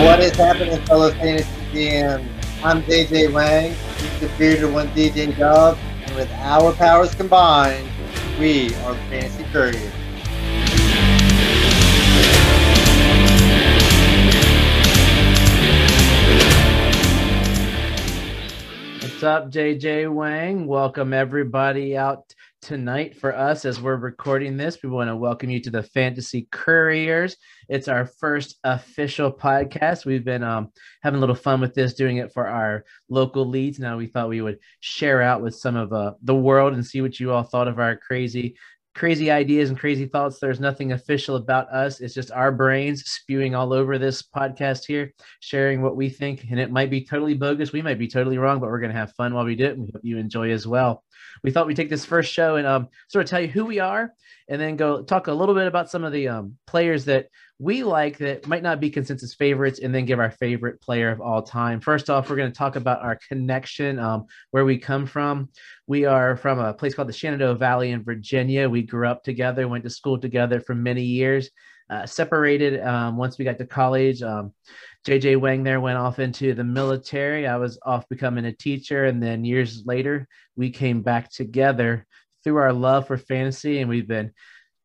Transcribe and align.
What 0.00 0.18
is 0.20 0.34
happening, 0.34 0.80
fellow 0.86 1.10
fantasy 1.10 1.50
GMs? 1.72 2.26
I'm 2.64 2.82
JJ 2.84 3.34
Wang, 3.34 3.74
the 4.18 4.30
bearded 4.38 4.72
one 4.72 4.88
DJ 4.88 5.36
Dub, 5.36 5.76
and 6.06 6.16
with 6.16 6.32
our 6.32 6.72
powers 6.72 7.14
combined, 7.14 7.86
we 8.38 8.74
are 8.76 8.94
the 8.94 9.00
Fantasy 9.10 9.44
Couriers. 9.52 9.92
What's 19.02 19.22
up, 19.22 19.50
JJ 19.50 20.10
Wang? 20.10 20.66
Welcome 20.66 21.12
everybody 21.12 21.94
out 21.98 22.34
tonight 22.70 23.16
for 23.16 23.36
us 23.36 23.64
as 23.64 23.80
we're 23.80 23.96
recording 23.96 24.56
this. 24.56 24.80
We 24.80 24.90
want 24.90 25.10
to 25.10 25.16
welcome 25.16 25.50
you 25.50 25.58
to 25.58 25.70
the 25.70 25.82
Fantasy 25.82 26.46
Couriers. 26.52 27.36
It's 27.68 27.88
our 27.88 28.06
first 28.06 28.60
official 28.62 29.32
podcast. 29.32 30.06
We've 30.06 30.24
been 30.24 30.44
um, 30.44 30.70
having 31.02 31.18
a 31.18 31.20
little 31.20 31.34
fun 31.34 31.60
with 31.60 31.74
this, 31.74 31.94
doing 31.94 32.18
it 32.18 32.32
for 32.32 32.46
our 32.46 32.84
local 33.08 33.44
leads. 33.44 33.80
Now 33.80 33.96
we 33.96 34.06
thought 34.06 34.28
we 34.28 34.40
would 34.40 34.60
share 34.78 35.20
out 35.20 35.42
with 35.42 35.56
some 35.56 35.74
of 35.74 35.92
uh, 35.92 36.12
the 36.22 36.36
world 36.36 36.74
and 36.74 36.86
see 36.86 37.00
what 37.00 37.18
you 37.18 37.32
all 37.32 37.42
thought 37.42 37.66
of 37.66 37.80
our 37.80 37.96
crazy 37.96 38.54
crazy 38.94 39.30
ideas 39.30 39.70
and 39.70 39.78
crazy 39.78 40.06
thoughts. 40.06 40.38
There's 40.38 40.60
nothing 40.60 40.92
official 40.92 41.36
about 41.36 41.68
us. 41.70 42.00
It's 42.00 42.14
just 42.14 42.30
our 42.32 42.52
brains 42.52 43.04
spewing 43.04 43.54
all 43.54 43.72
over 43.72 43.98
this 43.98 44.22
podcast 44.22 44.84
here, 44.84 45.12
sharing 45.40 45.82
what 45.82 45.96
we 45.96 46.08
think. 46.08 46.44
And 46.50 46.60
it 46.60 46.70
might 46.70 46.90
be 46.90 47.04
totally 47.04 47.34
bogus. 47.34 47.72
We 47.72 47.82
might 47.82 47.98
be 47.98 48.08
totally 48.08 48.38
wrong, 48.38 48.60
but 48.60 48.68
we're 48.68 48.80
going 48.80 48.92
to 48.92 48.98
have 48.98 49.12
fun 49.12 49.32
while 49.34 49.44
we 49.44 49.56
do 49.56 49.66
it. 49.66 49.72
And 49.72 49.82
we 49.82 49.90
hope 49.92 50.04
you 50.04 50.18
enjoy 50.18 50.50
as 50.50 50.66
well. 50.66 51.04
We 51.42 51.50
thought 51.50 51.66
we'd 51.66 51.76
take 51.76 51.90
this 51.90 52.04
first 52.04 52.32
show 52.32 52.56
and 52.56 52.66
um, 52.66 52.88
sort 53.08 53.24
of 53.24 53.30
tell 53.30 53.40
you 53.40 53.48
who 53.48 53.64
we 53.64 53.78
are 53.78 54.12
and 54.48 54.60
then 54.60 54.76
go 54.76 55.02
talk 55.02 55.28
a 55.28 55.32
little 55.32 55.54
bit 55.54 55.66
about 55.66 55.90
some 55.90 56.04
of 56.04 56.12
the 56.12 56.28
um, 56.28 56.56
players 56.66 57.04
that 57.06 57.28
we 57.60 57.84
like 57.84 58.16
that 58.18 58.46
might 58.48 58.62
not 58.62 58.80
be 58.80 58.88
consensus 58.88 59.34
favorites 59.34 59.80
and 59.80 59.94
then 59.94 60.06
give 60.06 60.18
our 60.18 60.30
favorite 60.30 60.80
player 60.80 61.10
of 61.10 61.20
all 61.20 61.42
time. 61.42 61.78
First 61.78 62.08
off, 62.08 62.28
we're 62.28 62.36
going 62.36 62.50
to 62.50 62.56
talk 62.56 62.74
about 62.74 63.02
our 63.02 63.18
connection, 63.28 63.98
um, 63.98 64.24
where 64.50 64.64
we 64.64 64.78
come 64.78 65.04
from. 65.04 65.50
We 65.86 66.06
are 66.06 66.36
from 66.36 66.58
a 66.58 66.72
place 66.72 66.94
called 66.94 67.08
the 67.08 67.12
Shenandoah 67.12 67.56
Valley 67.56 67.90
in 67.90 68.02
Virginia. 68.02 68.68
We 68.68 68.82
grew 68.82 69.06
up 69.06 69.22
together, 69.22 69.68
went 69.68 69.84
to 69.84 69.90
school 69.90 70.18
together 70.18 70.58
for 70.58 70.74
many 70.74 71.02
years, 71.02 71.50
uh, 71.90 72.06
separated 72.06 72.80
um, 72.80 73.16
once 73.16 73.36
we 73.36 73.44
got 73.44 73.58
to 73.58 73.66
college. 73.66 74.22
Um, 74.22 74.52
JJ 75.06 75.40
Wang 75.40 75.64
there 75.64 75.80
went 75.80 75.98
off 75.98 76.18
into 76.18 76.54
the 76.54 76.64
military. 76.64 77.46
I 77.46 77.56
was 77.56 77.78
off 77.84 78.08
becoming 78.08 78.44
a 78.44 78.52
teacher. 78.52 79.06
And 79.06 79.22
then 79.22 79.44
years 79.44 79.84
later, 79.84 80.28
we 80.56 80.70
came 80.70 81.02
back 81.02 81.30
together 81.30 82.06
through 82.44 82.56
our 82.56 82.72
love 82.72 83.06
for 83.06 83.16
fantasy. 83.16 83.80
And 83.80 83.88
we've 83.88 84.08
been 84.08 84.32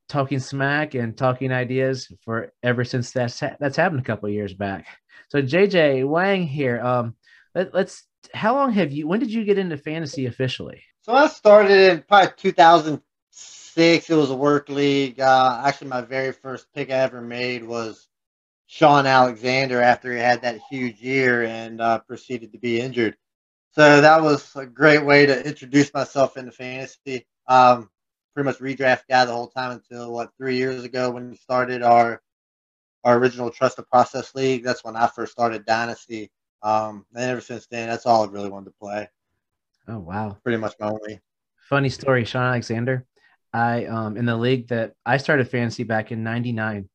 talking 0.08 0.40
smack 0.40 0.96
and 0.96 1.18
talking 1.18 1.52
ideas 1.52 2.12
for 2.24 2.54
ever 2.64 2.84
since 2.84 3.12
that's 3.12 3.40
ha- 3.40 3.58
that's 3.60 3.78
happened 3.78 4.00
a 4.00 4.04
couple 4.04 4.30
years 4.30 4.54
back. 4.54 4.88
So 5.30 5.42
JJ 5.42 6.08
Wang 6.08 6.48
here. 6.48 6.80
Um, 6.82 7.16
let, 7.54 7.74
let's. 7.74 8.04
How 8.34 8.56
long 8.56 8.72
have 8.72 8.92
you? 8.92 9.08
When 9.08 9.20
did 9.20 9.32
you 9.32 9.44
get 9.44 9.60
into 9.60 9.78
fantasy 9.78 10.26
officially? 10.26 10.84
So 11.02 11.14
I 11.14 11.28
started 11.28 11.92
in 11.92 12.04
probably 12.08 12.34
2006. 13.76 14.10
It 14.10 14.16
was 14.16 14.32
a 14.32 14.36
work 14.36 14.70
league. 14.70 15.20
Uh, 15.20 15.62
actually, 15.66 15.90
my 15.90 16.02
very 16.02 16.32
first 16.32 16.68
pick 16.74 16.90
I 16.90 16.94
ever 16.94 17.22
made 17.22 17.64
was 17.64 18.08
Shaun 18.68 19.06
Alexander 19.06 19.82
after 19.82 20.14
he 20.14 20.20
had 20.20 20.42
that 20.42 20.62
huge 20.70 21.02
year 21.02 21.44
and 21.44 21.82
uh, 21.82 22.00
proceeded 22.00 22.54
to 22.54 22.58
be 22.58 22.80
injured. 22.80 23.18
So 23.72 24.00
that 24.00 24.22
was 24.22 24.56
a 24.56 24.66
great 24.66 25.04
way 25.04 25.26
to 25.26 25.46
introduce 25.46 25.94
myself 25.94 26.38
into 26.38 26.52
fantasy. 26.52 27.28
Um, 27.48 27.90
pretty 28.34 28.46
much 28.46 28.60
redraft 28.60 29.04
guy 29.10 29.26
the 29.26 29.34
whole 29.34 29.50
time 29.50 29.72
until 29.72 30.14
what 30.14 30.32
three 30.38 30.56
years 30.56 30.86
ago 30.86 31.12
when 31.12 31.32
we 31.32 31.36
started 31.36 31.84
our 31.84 32.22
our 33.04 33.18
original 33.18 33.52
trusted 33.52 33.88
process 33.90 34.34
league. 34.36 34.64
That's 34.64 34.86
when 34.86 34.96
I 34.96 35.08
first 35.08 35.34
started 35.34 35.66
Dynasty. 35.66 36.32
Um, 36.64 37.06
and 37.14 37.30
ever 37.30 37.42
since 37.42 37.68
then, 37.68 37.90
that's 37.90 38.06
all 38.06 38.24
I 38.24 38.32
really 38.32 38.50
wanted 38.50 38.70
to 38.70 38.76
play. 38.80 39.10
Oh 39.90 40.00
wow! 40.00 40.38
Pretty 40.44 40.58
much 40.58 40.76
my 40.80 40.88
only. 40.88 41.20
Funny 41.70 41.90
story, 41.90 42.24
Shaun 42.24 42.44
Alexander. 42.44 43.06
I 43.56 43.86
um 43.86 44.18
in 44.18 44.26
the 44.26 44.36
league 44.36 44.68
that 44.68 44.94
I 45.06 45.18
started 45.18 45.50
fantasy 45.50 45.84
back 45.84 46.12
in 46.12 46.24
'99. 46.24 46.90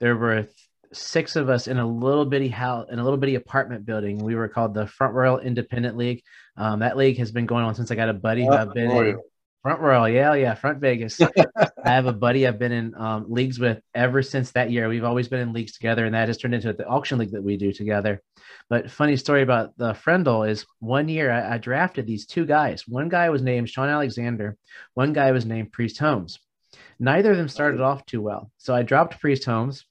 There 0.00 0.16
were 0.16 0.46
six 0.92 1.36
of 1.36 1.50
us 1.50 1.66
in 1.66 1.78
a 1.78 1.86
little 1.86 2.24
bitty 2.24 2.48
house 2.48 2.88
in 2.90 2.98
a 2.98 3.04
little 3.04 3.18
bitty 3.18 3.34
apartment 3.34 3.84
building. 3.84 4.18
We 4.18 4.34
were 4.34 4.48
called 4.48 4.72
the 4.74 4.86
Front 4.86 5.14
Royal 5.14 5.38
Independent 5.38 5.96
League. 5.96 6.22
Um, 6.56 6.80
that 6.80 6.96
league 6.96 7.18
has 7.18 7.32
been 7.32 7.46
going 7.46 7.64
on 7.64 7.74
since 7.74 7.90
I 7.90 7.94
got 7.96 8.08
a 8.08 8.14
buddy 8.14 8.46
who 8.46 8.52
I've 8.54 8.72
been 8.72 8.90
in. 8.90 9.20
Front 9.66 9.80
Royal, 9.80 10.08
yeah, 10.08 10.32
yeah, 10.34 10.54
Front 10.54 10.78
Vegas. 10.78 11.20
I 11.56 11.90
have 11.90 12.06
a 12.06 12.12
buddy 12.12 12.46
I've 12.46 12.56
been 12.56 12.70
in 12.70 12.94
um, 12.94 13.24
leagues 13.28 13.58
with 13.58 13.80
ever 13.96 14.22
since 14.22 14.52
that 14.52 14.70
year. 14.70 14.88
We've 14.88 15.02
always 15.02 15.26
been 15.26 15.40
in 15.40 15.52
leagues 15.52 15.72
together, 15.72 16.04
and 16.04 16.14
that 16.14 16.28
has 16.28 16.38
turned 16.38 16.54
into 16.54 16.72
the 16.72 16.86
auction 16.86 17.18
league 17.18 17.32
that 17.32 17.42
we 17.42 17.56
do 17.56 17.72
together. 17.72 18.22
But 18.70 18.92
funny 18.92 19.16
story 19.16 19.42
about 19.42 19.76
the 19.76 19.92
Friendle 19.92 20.48
is 20.48 20.66
one 20.78 21.08
year 21.08 21.32
I, 21.32 21.54
I 21.54 21.58
drafted 21.58 22.06
these 22.06 22.26
two 22.26 22.46
guys. 22.46 22.86
One 22.86 23.08
guy 23.08 23.28
was 23.30 23.42
named 23.42 23.68
Shaun 23.68 23.88
Alexander. 23.88 24.56
One 24.94 25.12
guy 25.12 25.32
was 25.32 25.44
named 25.44 25.72
Priest 25.72 25.98
Holmes. 25.98 26.38
Neither 27.00 27.32
of 27.32 27.36
them 27.36 27.48
started 27.48 27.80
off 27.80 28.06
too 28.06 28.22
well, 28.22 28.52
so 28.58 28.72
I 28.72 28.84
dropped 28.84 29.20
Priest 29.20 29.46
Holmes 29.46 29.84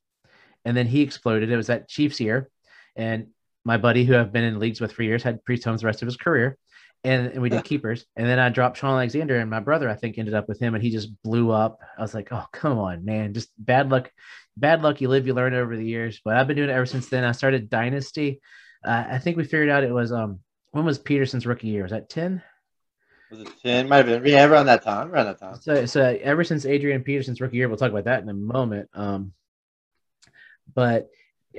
and 0.64 0.78
then 0.78 0.88
he 0.88 1.02
exploded. 1.02 1.52
It 1.52 1.58
was 1.58 1.68
that 1.68 1.90
Chiefs 1.90 2.22
year, 2.22 2.50
and 2.96 3.28
my 3.66 3.76
buddy 3.76 4.06
who 4.06 4.16
I've 4.16 4.32
been 4.32 4.46
in 4.46 4.58
leagues 4.58 4.80
with 4.80 4.94
for 4.94 5.04
years 5.04 5.24
had 5.24 5.44
Priest 5.44 5.66
Holmes 5.66 5.82
the 5.82 5.88
rest 5.88 6.02
of 6.02 6.06
his 6.06 6.16
career, 6.16 6.58
and, 7.06 7.28
and 7.28 7.42
we 7.42 7.50
did 7.50 7.64
keepers. 7.64 8.06
And 8.16 8.28
then 8.28 8.40
I 8.40 8.50
dropped 8.50 8.78
Shaun 8.78 8.96
Alexander, 8.96 9.38
and 9.38 9.50
my 9.50 9.60
brother 9.60 9.90
I 9.90 9.96
think 9.96 10.18
ended 10.18 10.34
up 10.34 10.48
with 10.48 10.60
him, 10.60 10.74
and 10.74 10.84
he 10.84 10.90
just 10.90 11.22
blew 11.24 11.52
up. 11.52 11.80
I 11.98 12.02
was 12.02 12.14
like, 12.14 12.30
oh 12.32 12.46
come 12.52 12.78
on, 12.78 13.06
man, 13.06 13.34
just 13.34 13.50
bad 13.58 13.90
luck, 13.90 14.12
bad 14.58 14.82
luck. 14.82 15.02
You 15.02 15.10
live, 15.10 15.28
you 15.28 15.34
learn 15.34 15.54
over 15.54 15.78
the 15.78 15.86
years. 15.86 16.20
But 16.24 16.36
I've 16.36 16.48
been 16.48 16.58
doing 16.58 16.70
it 16.70 16.74
ever 16.74 16.86
since 16.86 17.10
then. 17.10 17.24
I 17.24 17.32
started 17.32 17.70
Dynasty. 17.70 18.42
Uh, 18.84 19.06
I 19.10 19.20
think 19.20 19.38
we 19.38 19.44
figured 19.44 19.70
out 19.70 19.84
it 19.84 19.94
was 19.94 20.12
um 20.12 20.40
when 20.72 20.86
was 20.86 21.00
Peterson's 21.00 21.46
rookie 21.46 21.68
year? 21.68 21.84
Was 21.84 21.92
that 21.92 22.10
ten? 22.10 22.42
Was 23.32 23.42
it 23.42 23.50
10? 23.64 23.90
Might 23.90 24.08
have 24.08 24.24
been. 24.24 24.32
Yeah, 24.32 24.46
around 24.46 24.68
that 24.68 24.84
time. 24.84 25.12
Around 25.12 25.26
that 25.26 25.40
time. 25.40 25.60
So, 25.60 25.86
so 25.88 26.18
ever 26.22 26.44
since 26.44 26.66
Adrian 26.66 27.04
Peterson's 27.04 27.42
rookie 27.42 27.58
year, 27.58 27.68
we'll 27.68 27.78
talk 27.78 27.90
about 27.90 28.06
that 28.06 28.22
in 28.22 28.30
a 28.30 28.34
moment. 28.34 28.88
Um, 28.94 29.34
but 30.74 31.10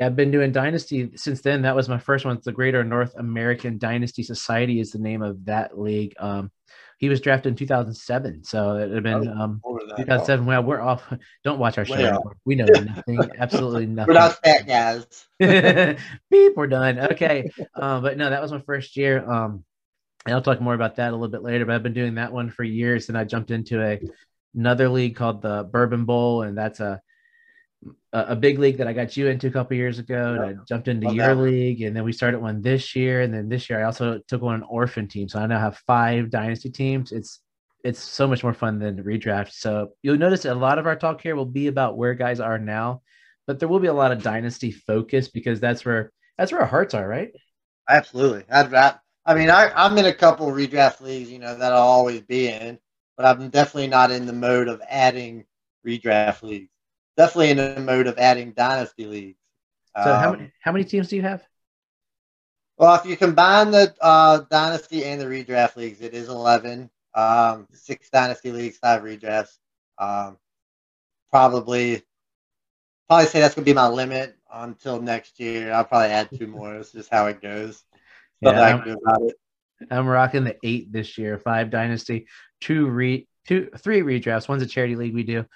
I've 0.01 0.17
been 0.17 0.31
doing 0.31 0.53
Dynasty 0.53 1.11
since 1.17 1.41
then. 1.41 1.63
That 1.63 1.77
was 1.77 1.89
my 1.89 1.99
first 1.99 2.25
one. 2.25 2.37
It's 2.37 2.45
the 2.45 2.53
Greater 2.53 2.85
North 2.85 3.15
American 3.17 3.79
Dynasty 3.79 4.23
Society 4.23 4.81
is 4.81 4.93
the 4.93 4.99
name 4.99 5.23
of 5.23 5.45
that 5.47 5.79
league. 5.79 6.15
Um, 6.19 6.51
he 6.99 7.09
was 7.11 7.21
drafted 7.21 7.51
in 7.53 7.57
2007, 7.57 8.45
so 8.45 8.77
it 8.77 8.91
had 8.91 9.03
been 9.03 9.29
oh, 9.29 9.43
um, 9.43 9.61
2007. 9.99 10.47
Well, 10.47 10.63
we're 10.63 10.81
off. 10.81 11.03
Don't 11.45 11.59
watch 11.59 11.77
our 11.77 11.85
show. 11.85 12.23
We 12.45 12.55
know 12.55 12.65
nothing. 12.65 13.21
Absolutely 13.39 13.87
nothing. 13.87 14.15
We're 14.15 14.21
not 14.21 14.39
fat 14.43 14.67
guys. 14.67 15.07
Beep. 16.31 16.57
We're 16.57 16.67
done. 16.69 16.99
Okay. 17.13 17.51
Um, 17.75 18.03
but 18.03 18.17
no, 18.17 18.31
that 18.31 18.41
was 18.41 18.51
my 18.51 18.61
first 18.61 18.97
year. 18.97 19.29
Um, 19.31 19.65
and 20.25 20.35
I'll 20.35 20.43
talk 20.43 20.61
more 20.61 20.75
about 20.75 20.97
that 20.97 21.11
a 21.11 21.13
little 21.13 21.29
bit 21.29 21.43
later. 21.43 21.67
But 21.67 21.75
I've 21.75 21.83
been 21.83 21.93
doing 21.93 22.15
that 22.15 22.33
one 22.33 22.51
for 22.51 22.65
years, 22.65 23.09
and 23.09 23.19
I 23.19 23.25
jumped 23.25 23.51
into 23.51 23.83
a 23.83 24.01
another 24.55 24.89
league 24.89 25.17
called 25.17 25.43
the 25.43 25.69
Bourbon 25.71 26.07
Bowl, 26.07 26.43
and 26.43 26.57
that's 26.57 26.81
a 26.81 27.01
a, 28.13 28.37
big 28.37 28.59
league 28.59 28.79
that 28.79 28.87
I 28.87 28.93
got 28.93 29.17
you 29.17 29.29
into 29.29 29.47
a 29.47 29.51
couple 29.51 29.77
years 29.77 29.99
ago. 29.99 30.35
And 30.35 30.61
I 30.61 30.65
jumped 30.67 30.89
into 30.89 31.13
your 31.13 31.35
league, 31.35 31.83
and 31.83 31.95
then 31.95 32.05
we 32.05 32.13
started 32.13 32.41
one 32.41 32.63
this 32.63 32.97
year, 32.97 33.21
and 33.21 33.33
then 33.33 33.49
this 33.49 33.69
year 33.69 33.81
I 33.81 33.85
also 33.85 34.21
took 34.29 34.43
on 34.43 34.55
an 34.55 34.63
orphan 34.63 35.09
team. 35.09 35.29
So 35.29 35.39
I 35.39 35.47
now 35.47 35.61
have 35.61 35.79
five 35.87 36.31
dynasty 36.31 36.71
teams. 36.71 37.13
It's 37.13 37.41
it's 37.85 38.01
so 38.01 38.27
much 38.27 38.43
more 38.43 38.55
fun 38.55 38.79
than 38.79 39.05
redraft. 39.05 39.53
So 39.53 39.91
you'll 40.03 40.19
notice 40.19 40.45
a 40.45 40.55
lot 40.55 40.79
of 40.79 40.87
our 40.87 40.97
talk 40.97 41.21
here 41.21 41.37
will 41.37 41.45
be 41.45 41.69
about 41.69 41.97
where 41.97 42.15
guys 42.15 42.41
are 42.41 42.59
now, 42.59 43.03
but 43.47 43.61
there 43.61 43.69
will 43.69 43.79
be 43.79 43.87
a 43.87 43.95
lot 43.95 44.11
of 44.11 44.23
dynasty 44.23 44.73
focus 44.73 45.29
because 45.29 45.61
that's 45.61 45.85
where 45.85 46.13
that's 46.37 46.53
where 46.53 46.63
our 46.63 46.67
hearts 46.67 46.95
are, 46.95 47.07
right? 47.07 47.31
Absolutely. 47.89 48.45
I, 48.51 48.95
I 49.25 49.35
mean, 49.35 49.51
I, 49.51 49.71
I'm 49.77 49.97
in 49.99 50.07
a 50.07 50.13
couple 50.13 50.49
redraft 50.49 51.01
leagues, 51.01 51.31
you 51.31 51.39
know, 51.39 51.57
that 51.57 51.73
I'll 51.73 51.83
always 51.83 52.23
be 52.23 52.49
in, 52.49 52.79
but 53.17 53.27
I'm 53.27 53.49
definitely 53.51 53.89
not 53.89 54.11
in 54.11 54.27
the 54.27 54.33
mode 54.33 54.69
of 54.69 54.83
adding 54.89 55.45
redraft 55.87 56.43
leagues 56.43 56.71
definitely 57.17 57.51
in 57.51 57.57
the 57.57 57.81
mode 57.81 58.07
of 58.07 58.19
adding 58.19 58.53
dynasty 58.53 59.07
leagues. 59.07 59.39
So 60.03 60.13
um, 60.13 60.21
how 60.21 60.33
many 60.33 60.53
how 60.61 60.73
many 60.73 60.85
teams 60.85 61.09
do 61.09 61.17
you 61.17 61.23
have? 61.23 61.43
Well, 62.79 62.95
if 62.97 63.07
you 63.07 63.17
combine 63.17 63.71
the 63.71 63.95
uh, 64.01 64.41
dynasty 64.51 65.05
and 65.05 65.21
the 65.21 65.25
redraft 65.25 65.77
leagues, 65.77 66.03
it 66.03 66.13
is 66.13 66.29
eleven. 66.29 66.91
Um, 67.15 67.67
six 67.73 68.11
dynasty 68.11 68.53
leagues, 68.53 68.77
five 68.77 69.03
redrafts. 69.03 69.57
Um, 69.99 70.37
probably, 71.31 72.03
probably 73.09 73.27
say 73.27 73.41
that's 73.41 73.55
gonna 73.55 73.65
be 73.65 73.73
my 73.73 73.89
limit 73.89 74.37
until 74.53 75.01
next 75.01 75.41
year. 75.41 75.73
I'll 75.73 75.85
probably 75.85 76.11
add 76.11 76.29
two 76.37 76.47
more. 76.47 76.75
It's 76.77 76.93
just 76.93 77.11
how 77.11 77.27
it 77.27 77.41
goes. 77.41 77.83
yeah, 78.43 78.61
I 78.63 78.73
can 78.73 78.85
do 78.85 78.99
about 79.03 79.23
it. 79.23 79.37
I'm 79.91 80.07
rocking 80.07 80.45
the 80.45 80.57
eight 80.63 80.93
this 80.93 81.17
year. 81.17 81.39
Five 81.39 81.71
dynasty, 81.71 82.27
two 82.61 82.89
re, 82.89 83.27
two, 83.47 83.71
three 83.79 84.03
redrafts. 84.03 84.49
One's 84.49 84.63
a 84.63 84.67
charity 84.67 84.97
league 84.97 85.15
we 85.15 85.23
do. 85.23 85.47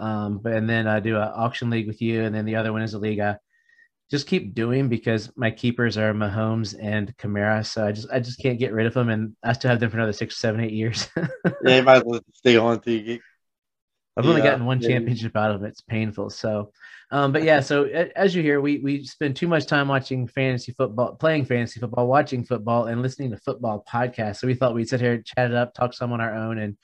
Um, 0.00 0.38
but 0.38 0.54
and 0.54 0.68
then 0.68 0.86
I 0.86 1.00
do 1.00 1.16
an 1.16 1.30
auction 1.34 1.70
league 1.70 1.86
with 1.86 2.00
you, 2.00 2.24
and 2.24 2.34
then 2.34 2.44
the 2.44 2.56
other 2.56 2.72
one 2.72 2.82
is 2.82 2.94
a 2.94 2.98
league 2.98 3.20
I 3.20 3.36
just 4.10 4.26
keep 4.26 4.54
doing 4.54 4.88
because 4.88 5.30
my 5.36 5.50
keepers 5.50 5.96
are 5.96 6.12
Mahomes 6.12 6.74
and 6.80 7.16
Kamara, 7.16 7.64
so 7.64 7.86
I 7.86 7.92
just 7.92 8.08
I 8.10 8.18
just 8.18 8.40
can't 8.40 8.58
get 8.58 8.72
rid 8.72 8.86
of 8.86 8.94
them, 8.94 9.08
and 9.08 9.36
I 9.42 9.52
still 9.52 9.70
have 9.70 9.80
them 9.80 9.90
for 9.90 9.98
another 9.98 10.12
six, 10.12 10.38
seven, 10.38 10.60
eight 10.60 10.72
years. 10.72 11.08
yeah, 11.64 11.76
you 11.76 11.82
might 11.82 11.98
as 11.98 12.04
well 12.04 12.20
stay 12.34 12.56
on 12.56 12.74
until 12.74 12.94
you 12.94 13.02
get 13.02 13.20
I've 14.16 14.26
only 14.26 14.42
gotten 14.42 14.66
one 14.66 14.80
championship 14.80 15.36
out 15.36 15.52
of 15.52 15.62
it. 15.62 15.68
It's 15.68 15.80
painful. 15.80 16.30
So, 16.30 16.72
um, 17.10 17.32
but 17.32 17.42
yeah. 17.42 17.60
So 17.60 17.84
as 17.84 18.34
you 18.34 18.42
hear, 18.42 18.60
we 18.60 18.78
we 18.78 19.04
spend 19.04 19.36
too 19.36 19.48
much 19.48 19.66
time 19.66 19.88
watching 19.88 20.26
fantasy 20.26 20.72
football, 20.72 21.14
playing 21.14 21.44
fantasy 21.44 21.80
football, 21.80 22.06
watching 22.06 22.44
football, 22.44 22.86
and 22.86 23.02
listening 23.02 23.30
to 23.30 23.36
football 23.38 23.84
podcasts. 23.88 24.36
So 24.36 24.46
we 24.46 24.54
thought 24.54 24.74
we'd 24.74 24.88
sit 24.88 25.00
here, 25.00 25.22
chat 25.22 25.50
it 25.50 25.56
up, 25.56 25.74
talk 25.74 25.94
some 25.94 26.12
on 26.12 26.20
our 26.20 26.34
own, 26.34 26.58
and 26.58 26.76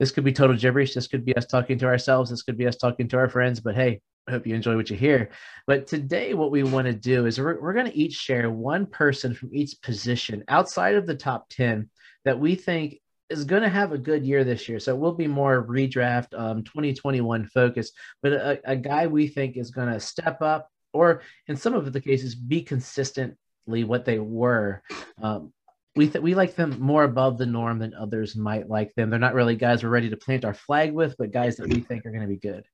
this 0.00 0.10
could 0.10 0.24
be 0.24 0.32
total 0.32 0.56
gibberish. 0.56 0.94
This 0.94 1.06
could 1.06 1.26
be 1.26 1.36
us 1.36 1.44
talking 1.44 1.78
to 1.78 1.86
ourselves. 1.86 2.30
This 2.30 2.42
could 2.42 2.56
be 2.56 2.66
us 2.66 2.76
talking 2.76 3.06
to 3.08 3.18
our 3.18 3.28
friends. 3.28 3.60
But 3.60 3.76
hey, 3.76 4.00
I 4.26 4.32
hope 4.32 4.46
you 4.46 4.54
enjoy 4.54 4.74
what 4.74 4.88
you 4.88 4.96
hear. 4.96 5.30
But 5.66 5.86
today, 5.86 6.32
what 6.32 6.50
we 6.50 6.62
want 6.62 6.86
to 6.86 6.94
do 6.94 7.26
is 7.26 7.38
we're, 7.38 7.60
we're 7.60 7.74
going 7.74 7.86
to 7.86 7.96
each 7.96 8.14
share 8.14 8.50
one 8.50 8.86
person 8.86 9.34
from 9.34 9.50
each 9.52 9.80
position 9.82 10.42
outside 10.48 10.94
of 10.94 11.06
the 11.06 11.14
top 11.14 11.50
10 11.50 11.90
that 12.24 12.40
we 12.40 12.54
think 12.54 12.98
is 13.28 13.44
going 13.44 13.62
to 13.62 13.68
have 13.68 13.92
a 13.92 13.98
good 13.98 14.24
year 14.24 14.42
this 14.42 14.68
year. 14.70 14.80
So 14.80 14.96
we'll 14.96 15.12
be 15.12 15.28
more 15.28 15.64
redraft 15.64 16.38
um, 16.38 16.64
2021 16.64 17.46
focus, 17.48 17.92
but 18.22 18.32
a, 18.32 18.60
a 18.64 18.76
guy 18.76 19.06
we 19.06 19.28
think 19.28 19.58
is 19.58 19.70
going 19.70 19.92
to 19.92 20.00
step 20.00 20.40
up 20.40 20.70
or 20.92 21.22
in 21.46 21.56
some 21.56 21.74
of 21.74 21.92
the 21.92 22.00
cases 22.00 22.34
be 22.34 22.62
consistently 22.62 23.84
what 23.84 24.04
they 24.06 24.18
were. 24.18 24.82
Um, 25.22 25.52
we 25.96 26.08
th- 26.08 26.22
we 26.22 26.34
like 26.34 26.54
them 26.54 26.78
more 26.80 27.04
above 27.04 27.38
the 27.38 27.46
norm 27.46 27.78
than 27.78 27.94
others 27.94 28.36
might 28.36 28.68
like 28.68 28.94
them. 28.94 29.10
They're 29.10 29.18
not 29.18 29.34
really 29.34 29.56
guys 29.56 29.82
we're 29.82 29.90
ready 29.90 30.10
to 30.10 30.16
plant 30.16 30.44
our 30.44 30.54
flag 30.54 30.92
with, 30.92 31.16
but 31.18 31.32
guys 31.32 31.56
that 31.56 31.68
we 31.68 31.80
think 31.80 32.06
are 32.06 32.10
going 32.10 32.22
to 32.22 32.28
be 32.28 32.36
good. 32.36 32.64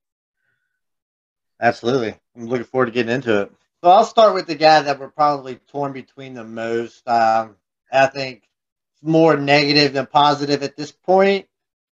Absolutely. 1.60 2.14
I'm 2.36 2.46
looking 2.46 2.64
forward 2.64 2.86
to 2.86 2.92
getting 2.92 3.14
into 3.14 3.42
it. 3.42 3.52
So 3.82 3.90
I'll 3.90 4.04
start 4.04 4.34
with 4.34 4.46
the 4.46 4.54
guy 4.54 4.82
that 4.82 4.98
we're 4.98 5.08
probably 5.08 5.56
torn 5.68 5.92
between 5.92 6.34
the 6.34 6.44
most. 6.44 7.06
Um, 7.08 7.56
I 7.92 8.06
think 8.06 8.42
more 9.02 9.36
negative 9.36 9.92
than 9.94 10.06
positive 10.06 10.62
at 10.62 10.76
this 10.76 10.92
point, 10.92 11.46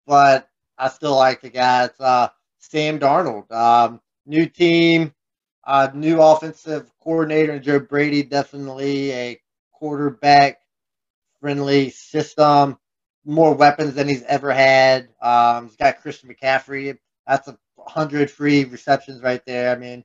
but 0.05 0.47
I 0.77 0.89
still 0.89 1.15
like 1.15 1.41
the 1.41 1.49
guy. 1.49 1.85
It's 1.85 1.99
uh, 1.99 2.29
Sam 2.59 2.99
Darnold. 2.99 3.51
Um, 3.51 3.99
new 4.25 4.45
team, 4.45 5.13
uh, 5.65 5.89
new 5.93 6.21
offensive 6.21 6.89
coordinator, 7.03 7.53
and 7.53 7.63
Joe 7.63 7.79
Brady 7.79 8.23
definitely 8.23 9.11
a 9.11 9.41
quarterback 9.73 10.59
friendly 11.41 11.89
system. 11.89 12.77
More 13.25 13.53
weapons 13.53 13.95
than 13.95 14.07
he's 14.07 14.23
ever 14.23 14.51
had. 14.51 15.09
Um, 15.21 15.67
he's 15.67 15.75
got 15.75 16.01
Christian 16.01 16.33
McCaffrey. 16.33 16.97
That's 17.27 17.47
a 17.47 17.57
hundred 17.77 18.31
free 18.31 18.63
receptions 18.63 19.21
right 19.21 19.45
there. 19.45 19.71
I 19.71 19.77
mean, 19.77 20.03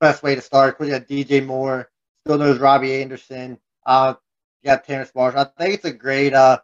best 0.00 0.22
way 0.22 0.34
to 0.34 0.40
start. 0.40 0.80
We 0.80 0.88
got 0.88 1.06
DJ 1.06 1.44
Moore. 1.44 1.90
Still 2.24 2.38
knows 2.38 2.58
Robbie 2.58 3.02
Anderson. 3.02 3.58
Uh, 3.84 4.14
you 4.62 4.68
got 4.70 4.84
Terrace 4.84 5.12
Marshall. 5.14 5.40
I 5.40 5.62
think 5.62 5.74
it's 5.74 5.84
a 5.84 5.92
great, 5.92 6.34
uh, 6.34 6.58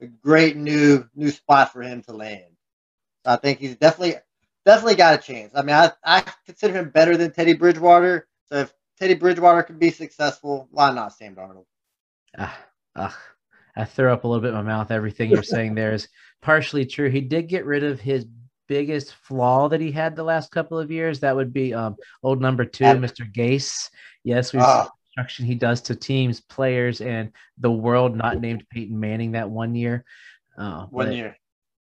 a 0.00 0.06
great 0.06 0.56
new 0.56 1.08
new 1.14 1.30
spot 1.30 1.72
for 1.72 1.82
him 1.82 2.02
to 2.02 2.12
land. 2.12 2.44
I 3.24 3.36
think 3.36 3.58
he's 3.58 3.76
definitely 3.76 4.16
definitely 4.64 4.96
got 4.96 5.14
a 5.14 5.18
chance. 5.18 5.52
I 5.54 5.62
mean, 5.62 5.74
I, 5.74 5.90
I 6.04 6.24
consider 6.46 6.74
him 6.74 6.90
better 6.90 7.16
than 7.16 7.32
Teddy 7.32 7.54
Bridgewater. 7.54 8.28
So 8.46 8.56
if 8.56 8.74
Teddy 8.98 9.14
Bridgewater 9.14 9.62
can 9.62 9.78
be 9.78 9.90
successful, 9.90 10.68
why 10.70 10.92
not 10.92 11.14
Sam 11.14 11.34
Darnold? 11.34 11.64
Ah, 12.36 12.58
ah, 12.98 13.18
I 13.76 13.84
throw 13.84 14.12
up 14.12 14.24
a 14.24 14.28
little 14.28 14.42
bit 14.42 14.48
in 14.48 14.54
my 14.54 14.62
mouth. 14.62 14.90
Everything 14.90 15.30
you're 15.30 15.42
saying 15.42 15.74
there 15.74 15.92
is 15.92 16.08
partially 16.42 16.84
true. 16.84 17.10
He 17.10 17.20
did 17.20 17.48
get 17.48 17.64
rid 17.64 17.84
of 17.84 18.00
his 18.00 18.26
biggest 18.68 19.14
flaw 19.14 19.68
that 19.68 19.80
he 19.80 19.90
had 19.90 20.14
the 20.14 20.22
last 20.22 20.50
couple 20.50 20.78
of 20.78 20.90
years. 20.90 21.20
That 21.20 21.36
would 21.36 21.52
be 21.52 21.74
um, 21.74 21.96
old 22.22 22.40
number 22.40 22.64
two, 22.64 22.84
Mr. 22.84 23.30
Gase. 23.32 23.88
Yes, 24.24 24.52
we 24.52 24.60
oh. 24.60 24.88
instruction 25.06 25.46
he 25.46 25.54
does 25.54 25.80
to 25.82 25.96
teams, 25.96 26.40
players, 26.40 27.00
and 27.00 27.32
the 27.58 27.70
world 27.70 28.16
not 28.16 28.40
named 28.40 28.64
Peyton 28.70 28.98
Manning 28.98 29.32
that 29.32 29.50
one 29.50 29.74
year. 29.74 30.04
Uh, 30.56 30.86
one 30.86 31.06
but, 31.06 31.14
year. 31.14 31.36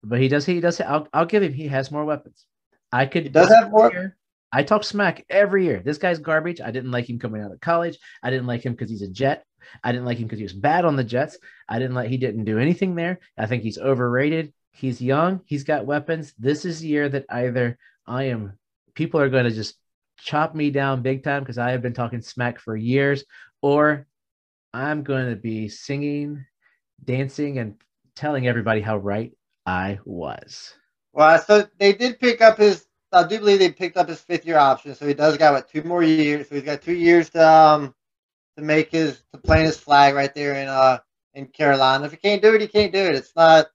But 0.04 0.20
he 0.20 0.28
does. 0.28 0.46
He 0.46 0.60
does. 0.60 0.80
I'll, 0.80 1.08
I'll 1.14 1.26
give 1.26 1.44
him. 1.44 1.54
He 1.54 1.68
has 1.68 1.92
more 1.92 2.06
weapons. 2.06 2.46
I 2.92 3.06
could. 3.06 3.24
He 3.24 3.30
does 3.30 3.50
have 3.50 3.72
more. 3.72 3.92
Year, 3.92 4.18
I 4.52 4.64
talk 4.64 4.84
smack 4.84 5.26
every 5.30 5.66
year. 5.66 5.82
This 5.84 5.98
guy's 5.98 6.20
garbage. 6.20 6.62
I 6.62 6.72
didn't 6.72 6.92
like 6.92 7.10
him 7.10 7.20
coming 7.20 7.42
out 7.42 7.52
of 7.52 7.60
college. 7.60 7.98
I 8.24 8.30
didn't 8.30 8.48
like 8.48 8.66
him 8.66 8.74
because 8.74 8.90
he's 8.90 9.02
a 9.02 9.08
Jet. 9.08 9.44
I 9.84 9.92
didn't 9.92 10.06
like 10.06 10.18
him 10.18 10.26
because 10.26 10.40
he 10.40 10.44
was 10.44 10.54
bad 10.54 10.86
on 10.86 10.96
the 10.96 11.04
Jets. 11.04 11.38
I 11.68 11.80
didn't 11.80 11.96
like 11.96 12.10
he 12.10 12.18
didn't 12.18 12.46
do 12.46 12.60
anything 12.60 12.96
there. 12.96 13.20
I 13.38 13.46
think 13.46 13.64
he's 13.64 13.78
overrated. 13.78 14.54
He's 14.72 15.02
young. 15.02 15.42
He's 15.46 15.64
got 15.64 15.86
weapons. 15.86 16.34
This 16.38 16.66
is 16.66 16.80
the 16.80 16.88
year 16.88 17.10
that 17.10 17.26
either 17.30 17.78
I 18.08 18.26
am, 18.26 18.54
people 18.94 19.20
are 19.20 19.30
going 19.30 19.46
to 19.46 19.52
just 19.52 19.76
chop 20.18 20.56
me 20.56 20.70
down 20.70 21.02
big 21.02 21.24
time 21.24 21.44
because 21.44 21.58
I 21.58 21.72
have 21.72 21.82
been 21.82 21.94
talking 21.94 22.22
smack 22.22 22.60
for 22.60 22.76
years, 22.76 23.24
or 23.62 24.08
I'm 24.74 25.04
going 25.04 25.30
to 25.30 25.36
be 25.36 25.68
singing, 25.68 26.46
dancing, 27.04 27.58
and 27.58 27.76
telling 28.16 28.48
everybody 28.48 28.82
how 28.82 28.98
right 28.98 29.32
I 29.66 30.00
was. 30.06 30.74
Well, 31.14 31.40
so 31.42 31.68
they 31.78 31.94
did 31.94 32.20
pick 32.20 32.42
up 32.42 32.58
his. 32.58 32.86
I 33.12 33.28
do 33.28 33.40
believe 33.40 33.60
they 33.60 33.72
picked 33.72 33.98
up 33.98 34.08
his 34.08 34.22
fifth 34.22 34.46
year 34.46 34.58
option, 34.58 34.94
so 34.94 35.08
he 35.08 35.14
does 35.14 35.38
got 35.38 35.54
what 35.54 35.70
two 35.70 35.84
more 35.84 36.04
years. 36.04 36.48
So 36.50 36.56
he's 36.56 36.64
got 36.64 36.82
two 36.82 36.94
years 36.94 37.30
to 37.32 37.48
um 37.48 37.96
to 38.60 38.66
make 38.66 38.92
his 38.92 39.22
to 39.34 39.40
plant 39.40 39.66
his 39.66 39.78
flag 39.78 40.16
right 40.16 40.34
there 40.34 40.56
in 40.56 40.68
uh 40.68 41.00
in 41.34 41.48
Carolina. 41.48 42.06
If 42.06 42.12
he 42.12 42.18
can't 42.18 42.42
do 42.42 42.54
it, 42.56 42.62
he 42.62 42.68
can't 42.68 42.94
do 42.94 43.00
it. 43.00 43.16
It's 43.16 43.36
not 43.36 43.68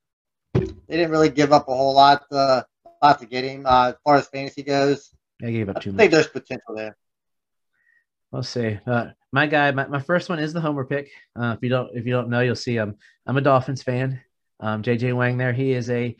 they 0.55 0.97
didn't 0.97 1.11
really 1.11 1.31
give 1.31 1.53
up 1.53 1.69
a 1.69 1.75
whole 1.75 1.95
lot, 1.95 2.25
uh, 2.31 2.63
lot 3.03 3.19
to 3.21 3.27
get 3.27 3.45
him 3.45 3.67
uh, 3.67 3.89
as 3.89 3.95
far 4.05 4.17
as 4.17 4.29
fantasy 4.29 4.63
goes. 4.63 5.11
They 5.41 5.53
gave 5.53 5.69
up 5.69 5.81
too 5.81 5.93
much. 5.93 5.97
I 5.97 6.03
think 6.03 6.13
there's 6.13 6.29
potential 6.29 6.75
there. 6.77 6.97
We'll 8.31 8.43
see. 8.43 8.79
Uh, 8.87 9.11
my 9.33 9.47
guy, 9.47 9.71
my, 9.73 9.87
my 9.87 10.01
first 10.01 10.29
one 10.29 10.39
is 10.39 10.53
the 10.53 10.61
Homer 10.61 10.85
pick. 10.85 11.11
Uh, 11.39 11.55
if 11.57 11.63
you 11.63 11.69
don't 11.69 11.91
if 11.95 12.07
you 12.07 12.13
don't 12.13 12.29
know, 12.29 12.41
you'll 12.41 12.55
see. 12.55 12.77
I'm 12.79 12.97
I'm 13.27 13.37
a 13.37 13.41
Dolphins 13.41 13.83
fan. 13.83 14.21
Um, 14.61 14.83
JJ 14.83 15.15
Wang 15.15 15.39
there. 15.39 15.53
He 15.53 15.73
is 15.73 15.91
a 15.91 16.17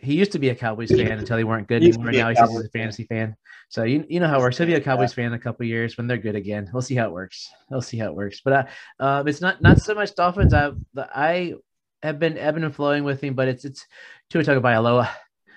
he 0.00 0.14
used 0.14 0.32
to 0.32 0.38
be 0.38 0.48
a 0.48 0.54
Cowboys 0.54 0.90
fan 0.90 1.18
until 1.18 1.36
they 1.36 1.44
weren't 1.44 1.68
good 1.68 1.82
anymore. 1.82 2.12
Now 2.12 2.28
he's 2.28 2.38
a 2.38 2.68
fantasy 2.72 3.04
fan. 3.04 3.36
So 3.72 3.84
you 3.84 4.04
you 4.06 4.20
know 4.20 4.28
how 4.28 4.38
it 4.38 4.42
works. 4.42 4.58
He'll 4.58 4.66
be 4.66 4.74
a 4.74 4.82
Cowboys 4.82 5.14
fan 5.14 5.28
in 5.28 5.32
a 5.32 5.38
couple 5.38 5.64
years 5.64 5.96
when 5.96 6.06
they're 6.06 6.18
good 6.18 6.36
again. 6.36 6.68
We'll 6.74 6.82
see 6.82 6.94
how 6.94 7.06
it 7.06 7.12
works. 7.12 7.50
We'll 7.70 7.80
see 7.80 7.96
how 7.96 8.08
it 8.08 8.14
works. 8.14 8.42
But 8.44 8.52
uh, 8.52 8.64
uh 9.02 9.24
it's 9.26 9.40
not 9.40 9.62
not 9.62 9.80
so 9.80 9.94
much 9.94 10.14
Dolphins. 10.14 10.52
I 10.52 10.72
I 10.94 11.54
have 12.02 12.18
been 12.18 12.36
ebbing 12.36 12.64
and 12.64 12.74
flowing 12.74 13.02
with 13.02 13.22
him, 13.22 13.32
but 13.32 13.48
it's 13.48 13.64
it's 13.64 13.86
Tua 14.28 14.42
Tagovailoa, 14.42 15.08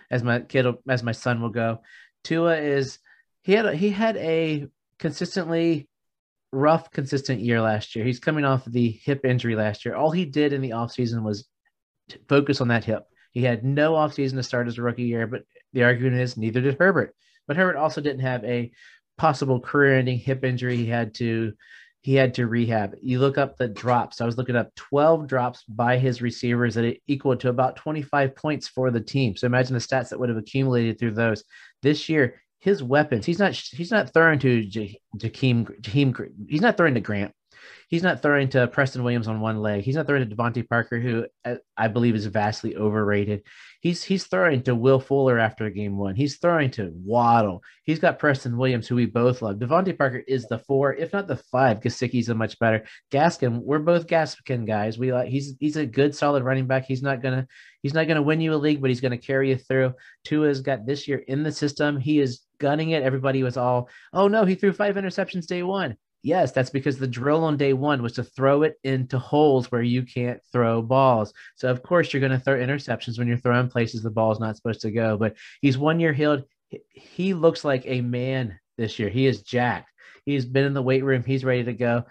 as 0.10 0.24
my 0.24 0.40
kid 0.40 0.66
as 0.88 1.04
my 1.04 1.12
son 1.12 1.42
will 1.42 1.50
go. 1.50 1.80
Tua 2.24 2.56
is 2.56 3.00
he 3.44 3.52
had 3.52 3.66
a, 3.66 3.76
he 3.76 3.90
had 3.90 4.16
a 4.16 4.68
consistently 4.98 5.90
rough, 6.54 6.92
consistent 6.92 7.42
year 7.42 7.60
last 7.60 7.98
year. 7.98 8.06
He's 8.06 8.22
coming 8.22 8.46
off 8.46 8.64
the 8.64 8.92
hip 8.92 9.26
injury 9.26 9.58
last 9.58 9.84
year. 9.84 9.94
All 9.94 10.12
he 10.12 10.24
did 10.24 10.54
in 10.54 10.62
the 10.62 10.70
offseason 10.70 11.22
was 11.22 11.50
focus 12.30 12.62
on 12.62 12.70
that 12.70 12.86
hip. 12.86 13.04
He 13.34 13.42
had 13.42 13.66
no 13.66 13.92
offseason 13.92 14.36
to 14.36 14.44
start 14.44 14.68
his 14.68 14.80
rookie 14.80 15.04
year, 15.04 15.28
but 15.28 15.44
the 15.74 15.84
argument 15.84 16.22
is 16.22 16.38
neither 16.38 16.62
did 16.62 16.78
Herbert. 16.80 17.13
But 17.48 17.58
Herbert 17.58 17.78
also 17.78 18.02
didn't 18.02 18.22
have 18.22 18.44
a 18.44 18.72
possible 19.18 19.60
career-ending 19.60 20.20
hip 20.20 20.44
injury 20.44 20.78
he 20.78 20.88
had 20.88 21.14
to 21.16 21.54
he 22.02 22.14
had 22.14 22.36
to 22.36 22.46
rehab. 22.46 22.94
You 23.02 23.18
look 23.18 23.40
up 23.40 23.58
the 23.58 23.68
drops. 23.68 24.22
I 24.22 24.28
was 24.28 24.38
looking 24.38 24.56
up 24.56 24.75
12 24.75 25.25
drops 25.25 25.64
by 25.64 25.98
his 25.98 26.22
receivers 26.22 26.75
that 26.75 26.98
equal 27.08 27.36
to 27.38 27.50
about 27.50 27.78
25 27.78 28.36
points 28.36 28.68
for 28.68 28.92
the 28.92 29.02
team. 29.02 29.36
So 29.36 29.48
imagine 29.48 29.74
the 29.74 29.80
stats 29.80 30.10
that 30.10 30.20
would 30.20 30.30
have 30.30 30.38
accumulated 30.38 31.00
through 31.00 31.16
those. 31.16 31.44
This 31.82 32.08
year, 32.08 32.40
his 32.60 32.84
weapons, 32.84 33.25
he's 33.25 33.40
not 33.40 33.54
he's 33.54 33.90
not 33.90 34.14
throwing 34.14 34.38
to 34.40 34.68
Jakeem, 35.18 35.68
Jakeem 35.82 36.30
he's 36.48 36.62
not 36.62 36.78
throwing 36.78 36.94
to 36.94 37.02
Grant 37.02 37.34
he's 37.88 38.04
not 38.04 38.22
throwing 38.22 38.50
to 38.50 38.68
Preston 38.68 39.04
Williams 39.04 39.27
on 39.27 39.42
one 39.42 39.62
leg. 39.62 39.84
He's 39.84 39.96
not 39.96 40.08
throwing 40.08 40.27
to 40.27 40.36
DeVante 40.36 40.68
Parker, 40.68 41.00
who 41.00 41.25
uh, 41.44 41.56
I 41.77 41.88
believe 41.88 42.15
is 42.15 42.25
vastly 42.25 42.75
overrated. 42.75 43.44
He's 43.82 44.04
he's 44.04 44.25
throwing 44.25 44.63
to 44.63 44.75
Will 44.75 45.00
Fuller 45.00 45.38
after 45.38 45.70
game 45.70 45.98
one. 45.98 46.15
He's 46.15 46.38
throwing 46.38 46.72
to 46.72 46.92
Waddle. 46.94 47.62
He's 47.84 48.00
got 48.00 48.18
Preston 48.18 48.58
Williams, 48.58 48.88
who 48.88 48.96
we 48.96 49.06
both 49.06 49.42
love. 49.42 49.58
DeVante 49.58 49.98
Parker 49.98 50.24
is 50.27 50.48
the 50.48 50.60
four, 50.60 50.94
if 50.94 51.13
not 51.13 51.27
the 51.27 51.38
five. 51.38 51.82
Gesicki's 51.82 52.30
a 52.30 52.36
much 52.36 52.58
better. 52.58 52.86
Gaskin, 53.12 53.62
we're 53.62 53.80
both 53.80 54.08
Gaskin 54.08 54.65
guys. 54.65 54.98
We 54.98 55.13
like 55.13 55.30
he's 55.30 55.56
he's 55.60 55.77
a 55.77 55.86
good 55.86 56.15
solid 56.15 56.44
running 56.44 56.68
back. 56.68 56.86
He's 56.86 57.04
not 57.04 57.22
gonna 57.22 57.48
he's 57.84 57.94
not 57.94 58.08
gonna 58.08 58.24
win 58.24 58.42
you 58.42 58.54
a 58.54 58.56
league, 58.56 58.82
but 58.82 58.89
he's 58.89 59.01
gonna 59.01 59.18
carry 59.18 59.50
you 59.50 59.58
through. 59.58 59.94
Tua's 60.24 60.62
got 60.62 60.86
this 60.86 61.08
year 61.08 61.20
in 61.20 61.44
the 61.44 61.51
system. 61.51 62.00
He 62.00 62.20
is 62.20 62.42
gunning 62.58 62.92
it. 62.92 63.04
Everybody 63.04 63.44
was 63.44 63.58
all, 63.58 63.89
oh 64.13 64.27
no, 64.27 64.46
he 64.46 64.56
threw 64.56 64.74
five 64.74 64.96
interceptions 64.96 65.46
day 65.46 65.63
one. 65.63 65.96
Yes, 66.25 66.51
that's 66.51 66.72
because 66.72 66.98
the 66.98 67.05
drill 67.05 67.44
on 67.44 67.55
day 67.55 67.74
one 67.74 68.01
was 68.01 68.13
to 68.13 68.24
throw 68.24 68.63
it 68.63 68.79
into 68.84 69.20
holes 69.20 69.72
where 69.72 69.84
you 69.84 70.01
can't 70.01 70.41
throw 70.51 70.82
balls. 70.82 71.32
So 71.53 71.70
of 71.70 71.84
course 71.84 72.12
you're 72.12 72.20
going 72.20 72.32
to 72.32 72.39
throw 72.39 72.58
interceptions 72.58 73.20
when 73.20 73.27
you're 73.27 73.38
throwing 73.38 73.70
places 73.70 74.01
the 74.01 74.10
ball 74.10 74.32
is 74.32 74.39
not 74.39 74.55
supposed 74.55 74.82
to 74.82 74.91
go. 74.91 75.17
But 75.17 75.36
he's 75.62 75.77
one 75.77 76.00
year 76.00 76.13
healed. 76.13 76.46
He 76.89 77.36
looks 77.36 77.63
like 77.63 77.84
a 77.86 78.01
man 78.01 78.60
this 78.75 78.98
year. 78.98 79.08
He 79.08 79.27
is 79.27 79.44
jacked. 79.44 79.91
He's 80.25 80.48
been 80.48 80.65
in 80.65 80.74
the 80.74 80.82
weight 80.82 81.03
room. 81.03 81.24
He's 81.24 81.46
ready 81.46 81.63
to 81.65 81.74
go. 81.74 82.05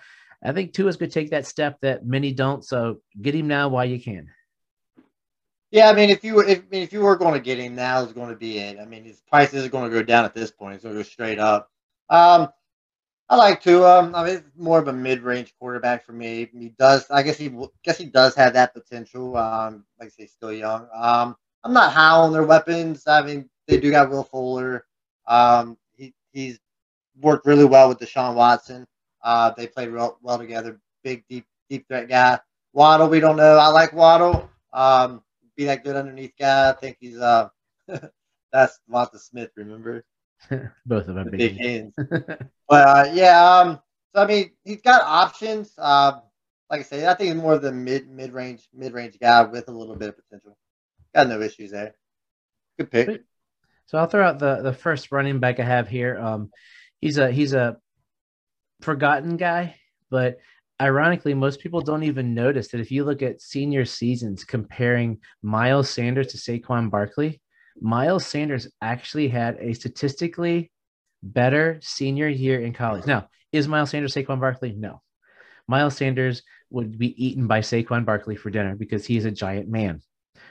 I 0.45 0.53
think 0.53 0.75
Tua's 0.75 0.97
going 0.97 1.11
to 1.11 1.13
take 1.15 1.31
that 1.31 1.45
step 1.45 1.81
that 1.83 2.07
many 2.07 2.33
don't. 2.33 2.65
So 2.65 3.01
get 3.21 3.35
him 3.35 3.49
now 3.49 3.69
while 3.69 3.85
you 3.85 4.01
can. 4.01 4.29
Yeah, 5.73 5.91
I 5.91 5.93
mean, 5.93 6.11
if 6.11 6.23
you 6.23 6.35
were 6.35 6.45
if, 6.45 6.63
if 6.71 6.93
you 6.93 7.01
were 7.01 7.17
going 7.17 7.35
to 7.35 7.41
get 7.41 7.59
him 7.59 7.75
now, 7.75 8.05
is 8.05 8.13
going 8.13 8.31
to 8.31 8.37
be 8.37 8.61
it. 8.61 8.79
I 8.79 8.85
mean, 8.85 9.03
his 9.03 9.21
price 9.23 9.53
isn't 9.55 9.73
going 9.73 9.91
to 9.91 9.97
go 9.97 10.05
down 10.05 10.25
at 10.25 10.37
this 10.37 10.53
point. 10.53 10.77
It's 10.77 10.85
going 10.85 10.95
to 10.95 11.03
go 11.03 11.03
straight 11.03 11.41
up. 11.41 11.69
Um, 12.11 12.49
I 13.29 13.37
like 13.37 13.63
to. 13.63 13.85
I 13.85 14.25
mean, 14.25 14.45
more 14.57 14.79
of 14.79 14.89
a 14.89 14.93
mid-range 14.93 15.55
quarterback 15.59 16.05
for 16.05 16.13
me. 16.13 16.49
He 16.53 16.75
does. 16.79 17.11
I 17.11 17.23
guess 17.23 17.39
he 17.39 17.51
guess 17.83 17.97
he 17.99 18.07
does 18.07 18.35
have 18.35 18.53
that 18.53 18.75
potential. 18.75 19.37
Um, 19.37 19.85
like 19.99 20.09
I 20.09 20.11
say, 20.11 20.27
still 20.27 20.53
young. 20.53 20.89
Um, 20.95 21.37
I'm 21.65 21.73
not 21.73 21.93
high 21.93 22.11
on 22.11 22.33
their 22.33 22.45
weapons. 22.45 23.07
I 23.07 23.23
mean, 23.23 23.49
they 23.67 23.79
do 23.81 23.91
got 23.91 24.11
Will 24.11 24.25
Fuller. 24.25 24.85
Um, 25.27 25.79
he, 25.97 26.13
he's 26.33 26.59
worked 27.21 27.47
really 27.47 27.65
well 27.65 27.89
with 27.89 27.99
Deshaun 27.99 28.35
Watson. 28.35 28.87
Uh, 29.23 29.53
they 29.57 29.67
played 29.67 29.89
real, 29.89 30.19
well 30.21 30.39
together. 30.39 30.79
Big, 31.03 31.25
deep, 31.29 31.47
deep 31.71 31.89
threat 31.89 32.09
guy. 32.09 32.39
Waddle, 32.75 33.09
we 33.09 33.21
don't 33.21 33.37
know. 33.37 33.57
I 33.57 33.69
like 33.69 33.95
Waddle. 33.95 34.51
Um, 34.75 35.23
be 35.57 35.65
that 35.65 35.85
good 35.85 35.97
underneath 35.97 36.35
guy. 36.39 36.71
I 36.71 36.73
think 36.73 36.99
he's 37.01 37.19
uh, 37.19 37.49
that's 38.53 38.81
Devonta 38.91 39.19
Smith. 39.19 39.51
Remember? 39.57 40.05
Both 40.87 41.09
of 41.09 41.15
them 41.15 41.31
big 41.31 41.57
hands. 41.57 41.95
but 42.69 42.89
uh, 42.89 43.11
yeah, 43.13 43.59
um, 43.59 43.81
so 44.15 44.23
I 44.23 44.27
mean, 44.27 44.51
he's 44.65 44.83
got 44.83 45.03
options. 45.03 45.73
Uh, 45.79 46.21
like 46.71 46.81
I 46.81 46.85
say, 46.85 47.07
I 47.07 47.15
think 47.15 47.33
he's 47.33 47.43
more 47.43 47.55
of 47.55 47.63
the 47.63 47.73
mid 47.73 48.09
mid 48.09 48.33
range 48.33 48.69
mid 48.73 48.93
range 48.93 49.19
guy 49.21 49.43
with 49.43 49.69
a 49.69 49.73
little 49.73 49.97
bit 49.97 50.11
of 50.11 50.17
potential. 50.17 50.57
Got 51.15 51.29
no 51.29 51.41
issues 51.41 51.71
there. 51.71 51.95
Good 52.79 52.91
pick. 52.91 53.23
So 53.87 53.99
I'll 53.99 54.07
throw 54.07 54.27
out 54.27 54.39
the 54.39 54.63
the 54.63 54.73
first 54.73 55.13
running 55.13 55.41
back 55.41 55.61
I 55.61 55.65
have 55.65 55.89
here. 55.89 56.19
Um, 56.19 56.51
he's 57.01 57.19
a 57.19 57.31
he's 57.31 57.53
a 57.53 57.77
forgotten 58.81 59.37
guy, 59.37 59.77
but 60.11 60.39
ironically, 60.81 61.35
most 61.35 61.61
people 61.61 61.81
don't 61.81 62.03
even 62.03 62.35
notice 62.35 62.69
that 62.69 62.81
if 62.81 62.91
you 62.91 63.05
look 63.05 63.23
at 63.23 63.41
senior 63.41 63.85
seasons 63.85 64.45
comparing 64.45 65.19
Miles 65.43 65.91
Sanders 65.91 66.29
to 66.29 66.39
Saquon 66.39 66.91
Barkley, 66.91 67.41
Miles 67.81 68.27
Sanders 68.27 68.69
actually 68.81 69.29
had 69.29 69.57
a 69.61 69.73
statistically 69.73 70.71
better 71.23 71.79
senior 71.83 72.29
year 72.29 72.61
in 72.61 72.73
college. 72.73 73.07
Now, 73.07 73.29
is 73.53 73.69
Miles 73.69 73.91
Sanders 73.91 74.15
Saquon 74.15 74.41
Barkley? 74.41 74.73
No. 74.73 75.03
Miles 75.67 75.97
Sanders 75.97 76.43
would 76.71 76.99
be 76.99 77.25
eaten 77.25 77.47
by 77.47 77.61
Saquon 77.61 78.05
Barkley 78.05 78.37
for 78.37 78.51
dinner 78.51 78.77
because 78.77 79.07
he's 79.07 79.25
a 79.25 79.31
giant 79.31 79.69
man. 79.69 80.03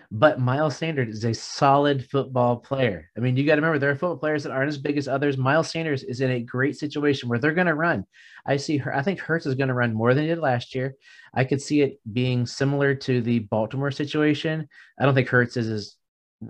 But 0.09 0.39
Miles 0.39 0.77
Sanders 0.77 1.09
is 1.09 1.25
a 1.25 1.33
solid 1.33 2.07
football 2.09 2.57
player. 2.57 3.09
I 3.17 3.19
mean, 3.19 3.35
you 3.35 3.45
got 3.45 3.55
to 3.55 3.61
remember 3.61 3.79
there 3.79 3.89
are 3.89 3.95
football 3.95 4.17
players 4.17 4.43
that 4.43 4.51
aren't 4.51 4.69
as 4.69 4.77
big 4.77 4.97
as 4.97 5.07
others. 5.07 5.37
Miles 5.37 5.71
Sanders 5.71 6.03
is 6.03 6.21
in 6.21 6.31
a 6.31 6.39
great 6.39 6.77
situation 6.77 7.29
where 7.29 7.39
they're 7.39 7.53
going 7.53 7.67
to 7.67 7.73
run. 7.73 8.05
I 8.45 8.57
see 8.57 8.77
her. 8.77 8.95
I 8.95 9.01
think 9.01 9.19
Hurts 9.19 9.45
is 9.45 9.55
going 9.55 9.69
to 9.69 9.73
run 9.73 9.93
more 9.93 10.13
than 10.13 10.23
he 10.23 10.29
did 10.29 10.39
last 10.39 10.75
year. 10.75 10.95
I 11.33 11.45
could 11.45 11.61
see 11.61 11.81
it 11.81 11.99
being 12.11 12.45
similar 12.45 12.93
to 12.95 13.21
the 13.21 13.39
Baltimore 13.39 13.91
situation. 13.91 14.67
I 14.99 15.05
don't 15.05 15.15
think 15.15 15.29
Hurts 15.29 15.57
is 15.57 15.67
as 15.67 15.95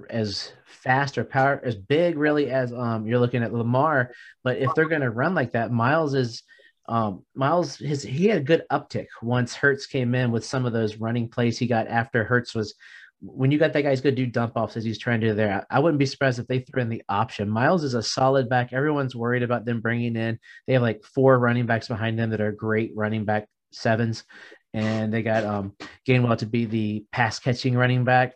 as 0.10 0.52
fast 0.66 1.18
or 1.18 1.24
power 1.24 1.62
as 1.64 1.76
big 1.76 2.18
really 2.18 2.50
as 2.52 2.74
um 2.74 3.06
you're 3.08 3.20
looking 3.20 3.44
at 3.44 3.54
Lamar. 3.54 4.12
But 4.44 4.58
if 4.58 4.74
they're 4.76 4.90
going 4.90 5.02
to 5.02 5.10
run 5.10 5.36
like 5.36 5.52
that, 5.54 5.72
Miles 5.72 6.14
is 6.14 6.44
um, 6.88 7.24
Miles 7.34 7.78
his 7.78 8.04
he 8.04 8.28
had 8.28 8.40
a 8.40 8.44
good 8.44 8.64
uptick 8.72 9.08
once 9.22 9.56
Hurts 9.56 9.86
came 9.86 10.16
in 10.16 10.32
with 10.32 10.46
some 10.46 10.66
of 10.66 10.74
those 10.74 10.98
running 10.98 11.30
plays 11.30 11.58
he 11.58 11.68
got 11.68 11.88
after 11.88 12.24
Hurts 12.24 12.54
was 12.54 12.76
when 13.22 13.52
you 13.52 13.58
got 13.58 13.72
that 13.72 13.84
guy's 13.84 14.02
good 14.02 14.16
do 14.16 14.26
dump 14.26 14.54
offs 14.58 14.76
as 14.76 14.84
he's 14.84 15.00
trying 15.00 15.22
to 15.22 15.30
do 15.30 15.34
there. 15.34 15.66
I, 15.72 15.78
I 15.78 15.80
wouldn't 15.80 16.00
be 16.00 16.06
surprised 16.06 16.40
if 16.40 16.48
they 16.48 16.60
threw 16.60 16.82
in 16.82 16.90
the 16.90 17.04
option. 17.08 17.50
Miles 17.50 17.86
is 17.86 17.94
a 17.94 18.04
solid 18.04 18.50
back. 18.50 18.74
Everyone's 18.74 19.16
worried 19.16 19.44
about 19.44 19.64
them 19.64 19.80
bringing 19.80 20.18
in. 20.18 20.38
They 20.68 20.74
have 20.74 20.82
like 20.82 21.04
four 21.06 21.40
running 21.40 21.66
backs 21.66 21.88
behind 21.88 22.20
them 22.20 22.32
that 22.32 22.42
are 22.42 22.52
great 22.52 22.92
running 22.96 23.24
back 23.24 23.48
sevens, 23.72 24.26
and 24.74 25.14
they 25.14 25.24
got 25.24 25.46
um 25.46 25.76
Gainwell 26.06 26.38
to 26.40 26.46
be 26.46 26.66
the 26.66 27.06
pass 27.14 27.40
catching 27.40 27.78
running 27.78 28.04
back. 28.04 28.34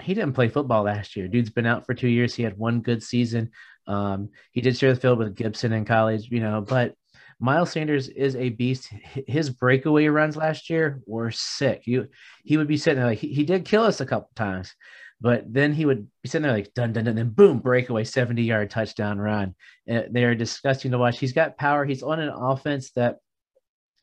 He 0.00 0.14
didn't 0.14 0.34
play 0.34 0.48
football 0.48 0.84
last 0.84 1.16
year. 1.16 1.28
Dude's 1.28 1.50
been 1.50 1.66
out 1.66 1.86
for 1.86 1.94
two 1.94 2.08
years. 2.08 2.34
He 2.34 2.42
had 2.42 2.58
one 2.58 2.80
good 2.80 3.02
season. 3.02 3.50
Um, 3.86 4.30
he 4.52 4.60
did 4.60 4.76
share 4.76 4.92
the 4.92 5.00
field 5.00 5.18
with 5.18 5.34
Gibson 5.34 5.72
in 5.72 5.84
college, 5.84 6.28
you 6.30 6.40
know, 6.40 6.60
but 6.60 6.94
Miles 7.40 7.72
Sanders 7.72 8.08
is 8.08 8.36
a 8.36 8.50
beast. 8.50 8.92
His 9.26 9.50
breakaway 9.50 10.06
runs 10.06 10.36
last 10.36 10.68
year 10.68 11.00
were 11.06 11.30
sick. 11.30 11.82
You 11.86 12.08
he 12.44 12.56
would 12.56 12.68
be 12.68 12.76
sitting 12.76 12.98
there 12.98 13.08
like 13.08 13.18
he, 13.18 13.28
he 13.28 13.44
did 13.44 13.64
kill 13.64 13.84
us 13.84 14.00
a 14.00 14.06
couple 14.06 14.30
times, 14.34 14.74
but 15.20 15.44
then 15.52 15.72
he 15.72 15.86
would 15.86 16.08
be 16.22 16.28
sitting 16.28 16.42
there 16.42 16.52
like 16.52 16.74
dun 16.74 16.92
dun 16.92 17.04
dun, 17.04 17.14
then 17.14 17.30
boom, 17.30 17.60
breakaway, 17.60 18.04
70 18.04 18.42
yard 18.42 18.70
touchdown 18.70 19.18
run. 19.18 19.54
And 19.86 20.12
they 20.12 20.24
are 20.24 20.34
disgusting 20.34 20.90
to 20.90 20.98
watch. 20.98 21.18
He's 21.18 21.32
got 21.32 21.56
power. 21.56 21.84
He's 21.84 22.02
on 22.02 22.20
an 22.20 22.30
offense 22.30 22.90
that 22.92 23.18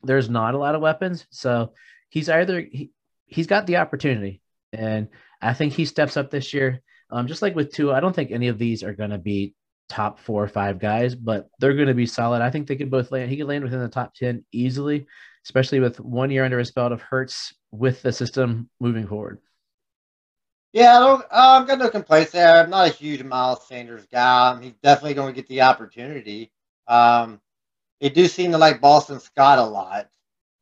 there's 0.02 0.30
not 0.30 0.54
a 0.54 0.58
lot 0.58 0.74
of 0.74 0.80
weapons. 0.80 1.26
So 1.30 1.74
he's 2.08 2.30
either 2.30 2.60
he, 2.60 2.90
he's 3.26 3.46
got 3.46 3.66
the 3.66 3.76
opportunity, 3.76 4.40
and 4.72 5.08
I 5.40 5.54
think 5.54 5.72
he 5.72 5.84
steps 5.84 6.16
up 6.16 6.30
this 6.30 6.52
year. 6.54 6.82
Um, 7.10 7.26
just 7.26 7.42
like 7.42 7.54
with 7.54 7.72
Tua, 7.72 7.94
I 7.94 8.00
don't 8.00 8.14
think 8.14 8.30
any 8.30 8.48
of 8.48 8.58
these 8.58 8.82
are 8.82 8.94
going 8.94 9.10
to 9.10 9.18
be 9.18 9.54
top 9.88 10.18
four 10.18 10.42
or 10.42 10.48
five 10.48 10.78
guys, 10.78 11.14
but 11.14 11.48
they're 11.58 11.74
going 11.74 11.88
to 11.88 11.94
be 11.94 12.06
solid. 12.06 12.42
I 12.42 12.50
think 12.50 12.66
they 12.66 12.76
could 12.76 12.90
both 12.90 13.12
land. 13.12 13.30
He 13.30 13.36
could 13.36 13.46
land 13.46 13.64
within 13.64 13.80
the 13.80 13.88
top 13.88 14.14
10 14.14 14.44
easily, 14.52 15.06
especially 15.44 15.80
with 15.80 16.00
one 16.00 16.30
year 16.30 16.44
under 16.44 16.58
his 16.58 16.72
belt 16.72 16.92
of 16.92 17.02
Hurts 17.02 17.54
with 17.70 18.02
the 18.02 18.12
system 18.12 18.68
moving 18.80 19.06
forward. 19.06 19.38
Yeah, 20.72 20.96
I 20.96 21.00
don't, 21.00 21.22
uh, 21.22 21.26
I've 21.30 21.66
got 21.66 21.78
no 21.78 21.88
complaints 21.88 22.32
there. 22.32 22.56
I'm 22.56 22.70
not 22.70 22.88
a 22.88 22.92
huge 22.92 23.22
Miles 23.22 23.66
Sanders 23.66 24.06
guy. 24.12 24.60
He's 24.60 24.74
definitely 24.82 25.14
going 25.14 25.32
to 25.34 25.40
get 25.40 25.48
the 25.48 25.62
opportunity. 25.62 26.52
Um, 26.86 27.40
they 28.00 28.10
do 28.10 28.26
seem 28.26 28.52
to 28.52 28.58
like 28.58 28.80
Boston 28.80 29.20
Scott 29.20 29.58
a 29.58 29.64
lot. 29.64 30.08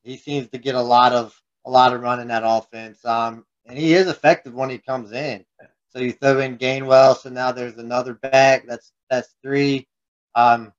He 0.05 0.17
seems 0.17 0.49
to 0.51 0.59
get 0.59 0.75
a 0.75 0.83
lot 0.83 1.13
of 1.13 1.41
a 1.67 1.71
lot 1.71 1.95
of 1.95 2.01
run 2.01 2.21
in 2.21 2.29
that 2.29 2.43
offense. 2.45 3.05
Um, 3.05 3.45
and 3.67 3.79
he 3.79 3.95
is 3.95 4.09
effective 4.09 4.55
when 4.55 4.71
he 4.71 4.79
comes 4.79 5.13
in. 5.13 5.45
So 5.91 6.01
you 6.01 6.13
throw 6.13 6.41
in 6.41 6.59
Gainwell, 6.59 7.17
so 7.17 7.31
now 7.31 7.53
there's 7.53 7.79
another 7.79 8.15
back. 8.15 8.67
That's 8.67 8.93
that's 9.11 9.37
three. 9.43 9.87
Um, 10.35 10.73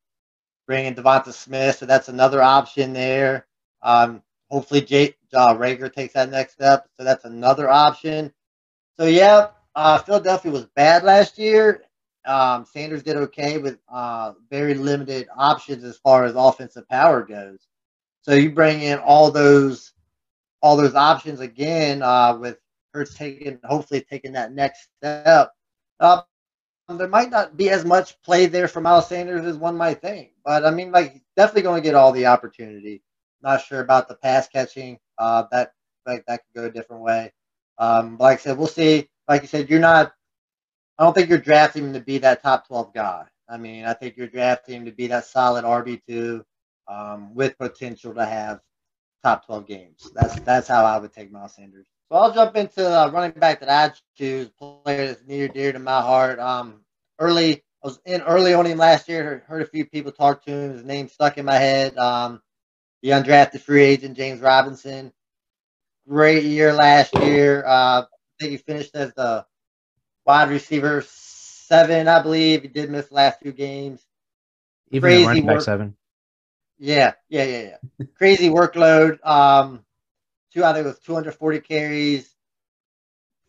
bring 0.67 0.85
in 0.85 0.95
Devonta 0.95 1.31
Smith, 1.31 1.77
so 1.77 1.85
that's 1.85 2.09
another 2.09 2.41
option 2.41 2.93
there. 2.93 3.47
Um, 3.81 4.21
hopefully, 4.49 4.81
Jake 4.81 5.17
uh, 5.33 5.55
Reagor 5.55 5.93
takes 5.93 6.13
that 6.13 6.29
next 6.29 6.53
step, 6.53 6.87
so 6.97 7.03
that's 7.03 7.25
another 7.25 7.69
option. 7.69 8.31
So 8.99 9.05
yeah, 9.05 9.49
uh, 9.75 9.99
Philadelphia 9.99 10.51
was 10.51 10.65
bad 10.75 11.03
last 11.03 11.37
year. 11.37 11.83
Um, 12.25 12.65
Sanders 12.65 13.03
did 13.03 13.17
okay 13.17 13.57
with 13.57 13.77
uh, 13.91 14.33
very 14.49 14.73
limited 14.73 15.27
options 15.37 15.83
as 15.83 15.97
far 15.97 16.25
as 16.25 16.33
offensive 16.35 16.89
power 16.89 17.23
goes. 17.23 17.67
So 18.21 18.33
you 18.33 18.51
bring 18.51 18.81
in 18.81 18.97
all 18.99 19.31
those 19.31 19.93
all 20.61 20.75
those 20.75 20.95
options 20.95 21.41
again 21.41 22.01
uh, 22.01 22.35
with 22.39 22.57
Taking 23.03 23.59
hopefully 23.63 24.05
taking 24.09 24.33
that 24.33 24.53
next 24.53 24.87
step. 24.97 25.51
Uh, 25.99 26.21
there 26.87 27.07
might 27.07 27.31
not 27.31 27.57
be 27.57 27.69
as 27.69 27.83
much 27.83 28.21
play 28.21 28.45
there 28.45 28.67
for 28.67 28.79
Miles 28.79 29.09
Sanders 29.09 29.45
as 29.45 29.57
one 29.57 29.75
might 29.75 30.01
think, 30.01 30.31
but 30.43 30.65
I 30.65 30.71
mean, 30.71 30.91
like 30.91 31.21
definitely 31.35 31.63
going 31.63 31.81
to 31.81 31.87
get 31.87 31.95
all 31.95 32.11
the 32.11 32.27
opportunity. 32.27 33.01
Not 33.41 33.61
sure 33.61 33.79
about 33.81 34.07
the 34.07 34.15
pass 34.15 34.47
catching. 34.47 34.99
Uh, 35.17 35.43
that 35.51 35.73
like 36.05 36.23
that 36.27 36.41
could 36.41 36.61
go 36.61 36.67
a 36.67 36.71
different 36.71 37.03
way. 37.03 37.33
Um, 37.77 38.17
like 38.19 38.39
I 38.39 38.41
said, 38.41 38.57
we'll 38.57 38.67
see. 38.67 39.09
Like 39.27 39.41
you 39.41 39.47
said, 39.47 39.69
you're 39.69 39.79
not. 39.79 40.13
I 40.97 41.03
don't 41.03 41.13
think 41.13 41.29
you're 41.29 41.37
drafting 41.39 41.85
him 41.85 41.93
to 41.93 41.99
be 41.99 42.19
that 42.19 42.43
top 42.43 42.67
twelve 42.67 42.93
guy. 42.93 43.25
I 43.49 43.57
mean, 43.57 43.85
I 43.85 43.93
think 43.93 44.15
you're 44.17 44.27
drafting 44.27 44.77
him 44.77 44.85
to 44.85 44.91
be 44.91 45.07
that 45.07 45.25
solid 45.25 45.65
RB 45.65 46.01
two 46.07 46.45
um, 46.87 47.33
with 47.33 47.57
potential 47.57 48.13
to 48.13 48.25
have 48.25 48.59
top 49.23 49.45
twelve 49.45 49.67
games. 49.67 50.11
That's 50.13 50.39
that's 50.41 50.67
how 50.67 50.85
I 50.85 50.97
would 50.97 51.13
take 51.13 51.31
Miles 51.31 51.55
Sanders. 51.55 51.87
So 52.09 52.17
I'll 52.17 52.33
jump 52.33 52.55
into 52.55 52.83
the 52.83 53.09
running 53.11 53.31
back 53.31 53.59
that 53.61 53.69
I 53.69 53.93
choose, 54.15 54.49
player 54.49 55.07
that's 55.07 55.23
near 55.25 55.47
dear 55.47 55.71
to 55.73 55.79
my 55.79 56.01
heart. 56.01 56.39
Um, 56.39 56.81
early, 57.19 57.63
I 57.83 57.87
was 57.87 57.99
in 58.05 58.21
early 58.21 58.53
on 58.53 58.65
him 58.65 58.77
last 58.77 59.09
year. 59.09 59.43
Heard 59.47 59.63
a 59.63 59.67
few 59.67 59.85
people 59.85 60.11
talk 60.11 60.43
to 60.45 60.51
him. 60.51 60.71
His 60.73 60.83
name 60.83 61.07
stuck 61.07 61.37
in 61.37 61.45
my 61.45 61.55
head. 61.55 61.97
Um, 61.97 62.41
the 63.01 63.09
undrafted 63.09 63.61
free 63.61 63.83
agent 63.83 64.17
James 64.17 64.41
Robinson. 64.41 65.11
Great 66.07 66.43
year 66.43 66.73
last 66.73 67.15
year. 67.15 67.65
Uh, 67.65 68.01
I 68.01 68.05
think 68.39 68.51
he 68.51 68.57
finished 68.57 68.95
as 68.95 69.13
the 69.15 69.45
wide 70.25 70.49
receiver 70.49 71.03
seven, 71.07 72.07
I 72.07 72.21
believe. 72.21 72.61
He 72.61 72.67
did 72.67 72.91
miss 72.91 73.07
the 73.07 73.15
last 73.15 73.39
few 73.39 73.51
games. 73.51 74.05
Even 74.91 75.09
Crazy 75.09 75.25
running 75.25 75.45
back 75.45 75.55
work- 75.55 75.63
seven. 75.63 75.95
Yeah, 76.77 77.13
yeah, 77.29 77.43
yeah, 77.45 77.61
yeah. 77.61 78.05
Crazy 78.17 78.49
workload. 78.49 79.25
Um, 79.25 79.84
two, 80.55 80.63
I 80.63 80.73
think 80.73 80.85
it 80.85 80.89
was 80.89 80.99
240 80.99 81.59
carries, 81.59 82.33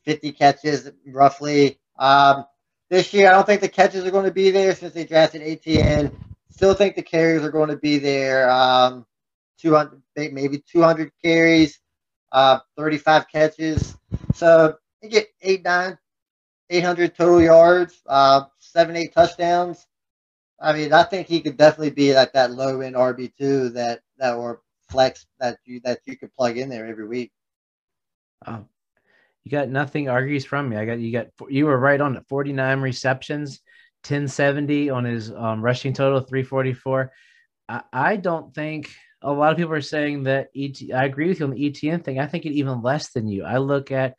50 0.04 0.32
catches 0.32 0.90
roughly. 1.06 1.78
Um, 1.98 2.44
this 2.90 3.14
year, 3.14 3.28
I 3.28 3.32
don't 3.32 3.46
think 3.46 3.60
the 3.60 3.68
catches 3.68 4.04
are 4.04 4.10
going 4.10 4.26
to 4.26 4.32
be 4.32 4.50
there 4.50 4.74
since 4.74 4.92
they 4.92 5.04
drafted 5.04 5.42
Etienne. 5.42 6.16
Still 6.50 6.74
think 6.74 6.96
the 6.96 7.02
carries 7.02 7.42
are 7.42 7.50
going 7.50 7.70
to 7.70 7.76
be 7.76 7.98
there. 7.98 8.50
Um, 8.50 9.06
200, 9.60 10.02
maybe 10.32 10.62
200 10.70 11.12
carries, 11.22 11.80
uh, 12.32 12.58
35 12.76 13.28
catches. 13.28 13.96
So 14.34 14.76
you 15.02 15.08
get 15.08 15.28
eight, 15.42 15.64
nine, 15.64 15.98
800 16.70 17.14
total 17.14 17.40
yards, 17.40 18.02
uh, 18.06 18.42
seven, 18.58 18.96
eight 18.96 19.14
touchdowns. 19.14 19.86
I 20.60 20.72
mean, 20.72 20.92
I 20.92 21.02
think 21.02 21.26
he 21.26 21.40
could 21.40 21.56
definitely 21.56 21.90
be 21.90 22.14
like 22.14 22.32
that 22.32 22.50
low 22.52 22.80
end 22.80 22.96
RB 22.96 23.32
two 23.36 23.70
that 23.70 24.00
that 24.18 24.34
or 24.34 24.62
flex 24.88 25.26
that 25.40 25.58
you 25.64 25.80
that 25.84 26.00
you 26.06 26.16
could 26.16 26.34
plug 26.34 26.56
in 26.58 26.68
there 26.68 26.86
every 26.86 27.06
week. 27.06 27.32
Um, 28.44 28.68
you 29.44 29.50
got 29.50 29.68
nothing 29.68 30.08
argues 30.08 30.44
from 30.44 30.68
me. 30.68 30.76
I 30.76 30.84
got 30.84 30.98
you 30.98 31.12
got 31.12 31.28
you 31.48 31.66
were 31.66 31.78
right 31.78 32.00
on 32.00 32.16
it. 32.16 32.24
49 32.28 32.80
receptions, 32.80 33.60
1070 34.04 34.90
on 34.90 35.04
his 35.04 35.30
um, 35.32 35.62
rushing 35.62 35.92
total, 35.92 36.20
344. 36.20 37.12
I, 37.68 37.82
I 37.92 38.16
don't 38.16 38.54
think 38.54 38.90
a 39.22 39.32
lot 39.32 39.52
of 39.52 39.56
people 39.56 39.72
are 39.72 39.80
saying 39.80 40.24
that 40.24 40.48
ET. 40.56 40.76
I 40.94 41.04
agree 41.04 41.28
with 41.28 41.40
you 41.40 41.46
on 41.46 41.52
the 41.52 41.66
Etienne 41.66 42.00
thing. 42.00 42.18
I 42.18 42.26
think 42.26 42.44
it 42.44 42.52
even 42.52 42.82
less 42.82 43.10
than 43.10 43.28
you. 43.28 43.44
I 43.44 43.58
look 43.58 43.90
at 43.92 44.16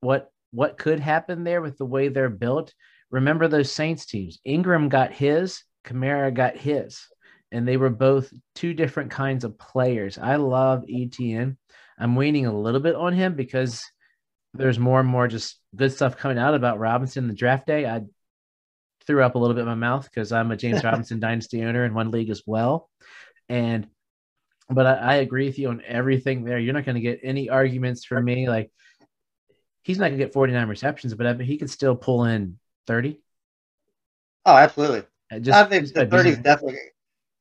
what 0.00 0.30
what 0.50 0.78
could 0.78 1.00
happen 1.00 1.44
there 1.44 1.60
with 1.60 1.78
the 1.78 1.84
way 1.84 2.08
they're 2.08 2.28
built. 2.28 2.72
Remember 3.10 3.48
those 3.48 3.70
Saints 3.72 4.06
teams. 4.06 4.38
Ingram 4.44 4.88
got 4.88 5.12
his, 5.12 5.62
Kamara 5.84 6.32
got 6.32 6.56
his, 6.56 7.02
and 7.52 7.66
they 7.66 7.76
were 7.76 7.90
both 7.90 8.32
two 8.54 8.74
different 8.74 9.10
kinds 9.10 9.44
of 9.44 9.58
players. 9.58 10.18
I 10.18 10.36
love 10.36 10.84
Etienne. 10.88 11.56
I'm 11.98 12.14
waiting 12.14 12.46
a 12.46 12.56
little 12.56 12.80
bit 12.80 12.94
on 12.94 13.12
him 13.12 13.34
because 13.34 13.84
there's 14.54 14.78
more 14.78 15.00
and 15.00 15.08
more 15.08 15.28
just 15.28 15.58
good 15.74 15.92
stuff 15.92 16.16
coming 16.16 16.38
out 16.38 16.54
about 16.54 16.78
Robinson 16.78 17.28
the 17.28 17.34
draft 17.34 17.66
day. 17.66 17.86
I 17.86 18.02
threw 19.06 19.22
up 19.22 19.34
a 19.34 19.38
little 19.38 19.54
bit 19.54 19.62
in 19.62 19.66
my 19.66 19.74
mouth 19.74 20.04
because 20.04 20.32
I'm 20.32 20.50
a 20.50 20.56
James 20.56 20.84
Robinson 20.84 21.20
dynasty 21.20 21.64
owner 21.64 21.84
in 21.84 21.94
one 21.94 22.10
league 22.10 22.30
as 22.30 22.42
well. 22.46 22.88
And 23.48 23.88
but 24.70 24.86
I, 24.86 24.94
I 24.94 25.14
agree 25.16 25.46
with 25.46 25.58
you 25.58 25.70
on 25.70 25.82
everything 25.86 26.44
there. 26.44 26.58
You're 26.58 26.74
not 26.74 26.84
going 26.84 26.96
to 26.96 27.00
get 27.00 27.20
any 27.22 27.48
arguments 27.48 28.04
from 28.04 28.24
me. 28.24 28.48
Like 28.48 28.70
he's 29.82 29.98
not 29.98 30.08
going 30.08 30.18
to 30.18 30.24
get 30.24 30.34
49 30.34 30.68
receptions, 30.68 31.14
but 31.14 31.26
I 31.26 31.34
he 31.42 31.56
could 31.56 31.70
still 31.70 31.96
pull 31.96 32.24
in 32.24 32.58
30. 32.86 33.20
Oh, 34.44 34.56
absolutely. 34.56 35.04
Uh, 35.32 35.38
just, 35.38 35.58
I 35.58 35.64
think 35.64 35.92
the 35.92 36.06
30 36.06 36.30
is 36.30 36.38
definitely 36.38 36.78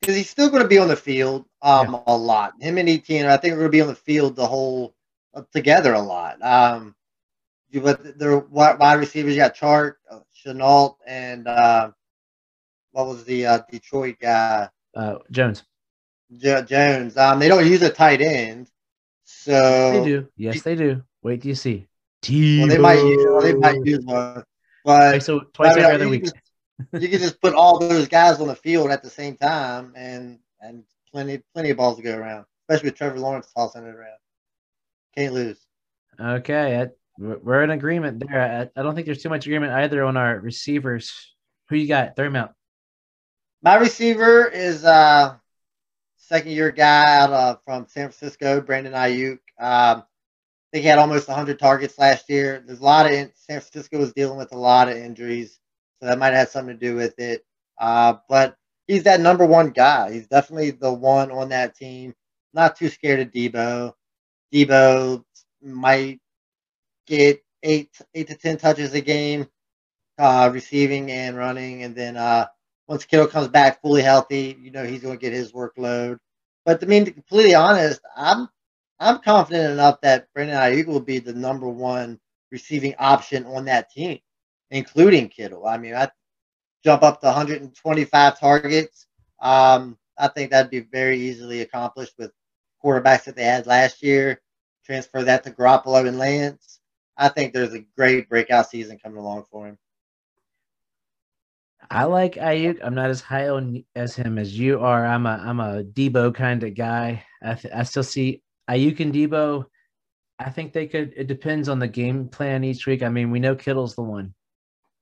because 0.07 0.17
he's 0.17 0.29
still 0.29 0.49
going 0.49 0.63
to 0.63 0.69
be 0.69 0.77
on 0.77 0.87
the 0.87 0.95
field 0.95 1.43
um, 1.61 1.91
yeah. 1.91 2.03
a 2.07 2.15
lot. 2.15 2.53
Him 2.61 2.77
and 2.77 2.87
Etienne, 2.87 3.25
I 3.25 3.35
think, 3.35 3.51
are 3.51 3.57
going 3.57 3.67
to 3.67 3.71
be 3.71 3.81
on 3.81 3.89
the 3.89 3.95
field 3.95 4.37
the 4.37 4.47
whole 4.47 4.95
uh, 5.33 5.41
together 5.51 5.93
a 5.93 5.99
lot. 5.99 6.41
Um, 6.41 6.95
but 7.73 8.17
their 8.17 8.37
wide 8.37 8.99
receivers, 8.99 9.33
you 9.33 9.41
got 9.41 9.53
Chark, 9.53 9.95
uh, 10.09 10.19
Shenault, 10.33 10.95
and 11.05 11.45
uh, 11.45 11.91
what 12.91 13.07
was 13.07 13.25
the 13.25 13.47
uh, 13.47 13.59
Detroit 13.69 14.15
guy? 14.21 14.69
Uh, 14.95 15.17
Jones. 15.29 15.65
J- 16.37 16.63
Jones. 16.65 17.17
Um, 17.17 17.39
they 17.39 17.49
don't 17.49 17.67
use 17.67 17.81
a 17.81 17.89
tight 17.89 18.21
end, 18.21 18.69
so 19.25 19.91
they 19.91 20.05
do. 20.05 20.27
Yes, 20.37 20.61
they 20.61 20.75
do. 20.75 21.03
Wait 21.21 21.41
do 21.41 21.49
you 21.49 21.55
see. 21.55 21.85
Well, 22.29 22.67
they 22.67 22.77
might 22.77 23.03
use. 23.03 23.25
Well, 23.29 23.41
they 23.41 23.53
might 23.53 23.85
use 23.85 24.05
one, 24.05 24.45
but 24.85 25.21
so 25.21 25.41
twice 25.53 25.75
every 25.75 25.83
other 25.83 26.07
week. 26.07 26.29
you 26.93 27.09
can 27.09 27.19
just 27.19 27.41
put 27.41 27.53
all 27.53 27.79
those 27.79 28.07
guys 28.07 28.39
on 28.39 28.47
the 28.47 28.55
field 28.55 28.91
at 28.91 29.03
the 29.03 29.09
same 29.09 29.35
time, 29.37 29.93
and 29.95 30.39
and 30.61 30.83
plenty 31.11 31.41
plenty 31.53 31.71
of 31.71 31.77
balls 31.77 31.97
to 31.97 32.03
go 32.03 32.15
around, 32.15 32.45
especially 32.63 32.89
with 32.89 32.97
Trevor 32.97 33.19
Lawrence 33.19 33.51
tossing 33.55 33.83
it 33.83 33.95
around. 33.95 34.17
Can't 35.15 35.33
lose. 35.33 35.59
Okay, 36.19 36.87
we're 37.17 37.63
in 37.63 37.71
agreement 37.71 38.19
there. 38.19 38.69
I, 38.75 38.81
don't 38.81 38.93
think 38.93 39.05
there's 39.05 39.23
too 39.23 39.29
much 39.29 39.45
agreement 39.45 39.73
either 39.73 40.03
on 40.03 40.17
our 40.17 40.39
receivers. 40.39 41.35
Who 41.69 41.75
you 41.75 41.87
got? 41.87 42.15
Throw 42.15 42.27
him 42.27 42.35
out. 42.35 42.53
My 43.63 43.75
receiver 43.75 44.47
is 44.47 44.85
uh 44.85 45.35
second 46.17 46.51
year 46.51 46.71
guy 46.71 47.17
out 47.17 47.31
of 47.31 47.59
from 47.65 47.87
San 47.87 48.09
Francisco, 48.09 48.61
Brandon 48.61 48.93
Aiyuk. 48.93 49.39
Um, 49.59 50.03
I 50.03 50.03
think 50.71 50.83
he 50.83 50.87
had 50.87 50.99
almost 50.99 51.27
100 51.27 51.57
targets 51.57 51.97
last 51.97 52.29
year. 52.29 52.63
There's 52.65 52.79
a 52.79 52.83
lot 52.83 53.05
of 53.05 53.11
San 53.11 53.31
Francisco 53.61 53.97
was 53.97 54.13
dealing 54.13 54.37
with 54.37 54.51
a 54.51 54.57
lot 54.57 54.89
of 54.89 54.97
injuries, 54.97 55.59
so 55.99 56.07
that 56.07 56.19
might 56.19 56.33
have 56.33 56.49
something 56.49 56.77
to 56.77 56.85
do 56.85 56.95
with 56.95 57.17
it. 57.19 57.45
Uh, 57.79 58.15
but 58.29 58.55
he's 58.87 59.03
that 59.03 59.21
number 59.21 59.45
one 59.45 59.69
guy. 59.71 60.11
He's 60.11 60.27
definitely 60.27 60.71
the 60.71 60.91
one 60.91 61.31
on 61.31 61.49
that 61.49 61.75
team. 61.75 62.13
Not 62.53 62.75
too 62.75 62.89
scared 62.89 63.19
of 63.19 63.31
Deebo. 63.31 63.93
Deebo 64.53 65.23
might 65.61 66.19
get 67.05 67.41
eight 67.63 67.89
eight 68.13 68.27
to 68.27 68.35
ten 68.35 68.57
touches 68.57 68.93
a 68.93 69.01
game, 69.01 69.47
uh, 70.17 70.49
receiving 70.53 71.11
and 71.11 71.37
running, 71.37 71.83
and 71.83 71.95
then 71.95 72.17
uh, 72.17 72.47
once 72.87 73.05
Kittle 73.05 73.27
comes 73.27 73.47
back 73.49 73.81
fully 73.81 74.01
healthy, 74.01 74.57
you 74.61 74.71
know 74.71 74.85
he's 74.85 75.01
going 75.01 75.17
to 75.17 75.21
get 75.21 75.33
his 75.33 75.51
workload. 75.51 76.17
But 76.65 76.79
to 76.79 76.85
be 76.85 77.03
completely 77.05 77.55
honest, 77.55 78.01
I'm 78.15 78.47
I'm 78.99 79.19
confident 79.19 79.71
enough 79.73 80.01
that 80.01 80.27
Brandon 80.33 80.57
Aiyuk 80.57 80.87
will 80.87 80.99
be 80.99 81.19
the 81.19 81.33
number 81.33 81.67
one 81.67 82.19
receiving 82.51 82.95
option 82.97 83.45
on 83.45 83.65
that 83.65 83.91
team, 83.91 84.19
including 84.71 85.29
Kittle. 85.29 85.65
I 85.65 85.77
mean, 85.77 85.95
I 85.95 86.09
jump 86.83 87.03
up 87.03 87.21
to 87.21 87.27
125 87.27 88.39
targets. 88.39 89.07
Um, 89.39 89.97
I 90.17 90.27
think 90.27 90.51
that'd 90.51 90.71
be 90.71 90.79
very 90.79 91.19
easily 91.19 91.61
accomplished 91.61 92.13
with 92.17 92.31
quarterbacks 92.83 93.25
that 93.25 93.35
they 93.35 93.43
had 93.43 93.67
last 93.67 94.01
year. 94.03 94.41
Transfer 94.85 95.23
that 95.23 95.43
to 95.43 95.51
Garoppolo 95.51 96.07
and 96.07 96.17
Lance. 96.17 96.79
I 97.17 97.29
think 97.29 97.53
there's 97.53 97.73
a 97.73 97.85
great 97.97 98.29
breakout 98.29 98.69
season 98.69 98.99
coming 98.99 99.17
along 99.17 99.45
for 99.51 99.67
him. 99.67 99.77
I 101.89 102.03
like 102.03 102.35
Aiyuk. 102.35 102.79
I'm 102.83 102.95
not 102.95 103.09
as 103.09 103.21
high 103.21 103.49
on 103.49 103.83
as 103.95 104.15
him 104.15 104.37
as 104.37 104.57
you 104.57 104.79
are. 104.79 105.05
I'm 105.05 105.25
a 105.25 105.41
I'm 105.43 105.59
a 105.59 105.83
Deebo 105.83 106.35
kind 106.35 106.63
of 106.63 106.75
guy. 106.75 107.23
I 107.41 107.53
th- 107.53 107.73
I 107.73 107.83
still 107.83 108.03
see 108.03 108.41
Aiyuk 108.69 108.99
and 108.99 109.13
Deebo. 109.13 109.65
I 110.39 110.49
think 110.49 110.73
they 110.73 110.87
could. 110.87 111.13
It 111.15 111.27
depends 111.27 111.69
on 111.69 111.79
the 111.79 111.87
game 111.87 112.27
plan 112.27 112.63
each 112.63 112.85
week. 112.85 113.03
I 113.03 113.09
mean, 113.09 113.31
we 113.31 113.39
know 113.39 113.55
Kittle's 113.55 113.95
the 113.95 114.03
one. 114.03 114.33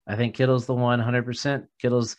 I 0.07 0.15
think 0.15 0.35
Kittle's 0.35 0.65
the 0.65 0.75
100%. 0.75 1.67
Kittle's 1.81 2.15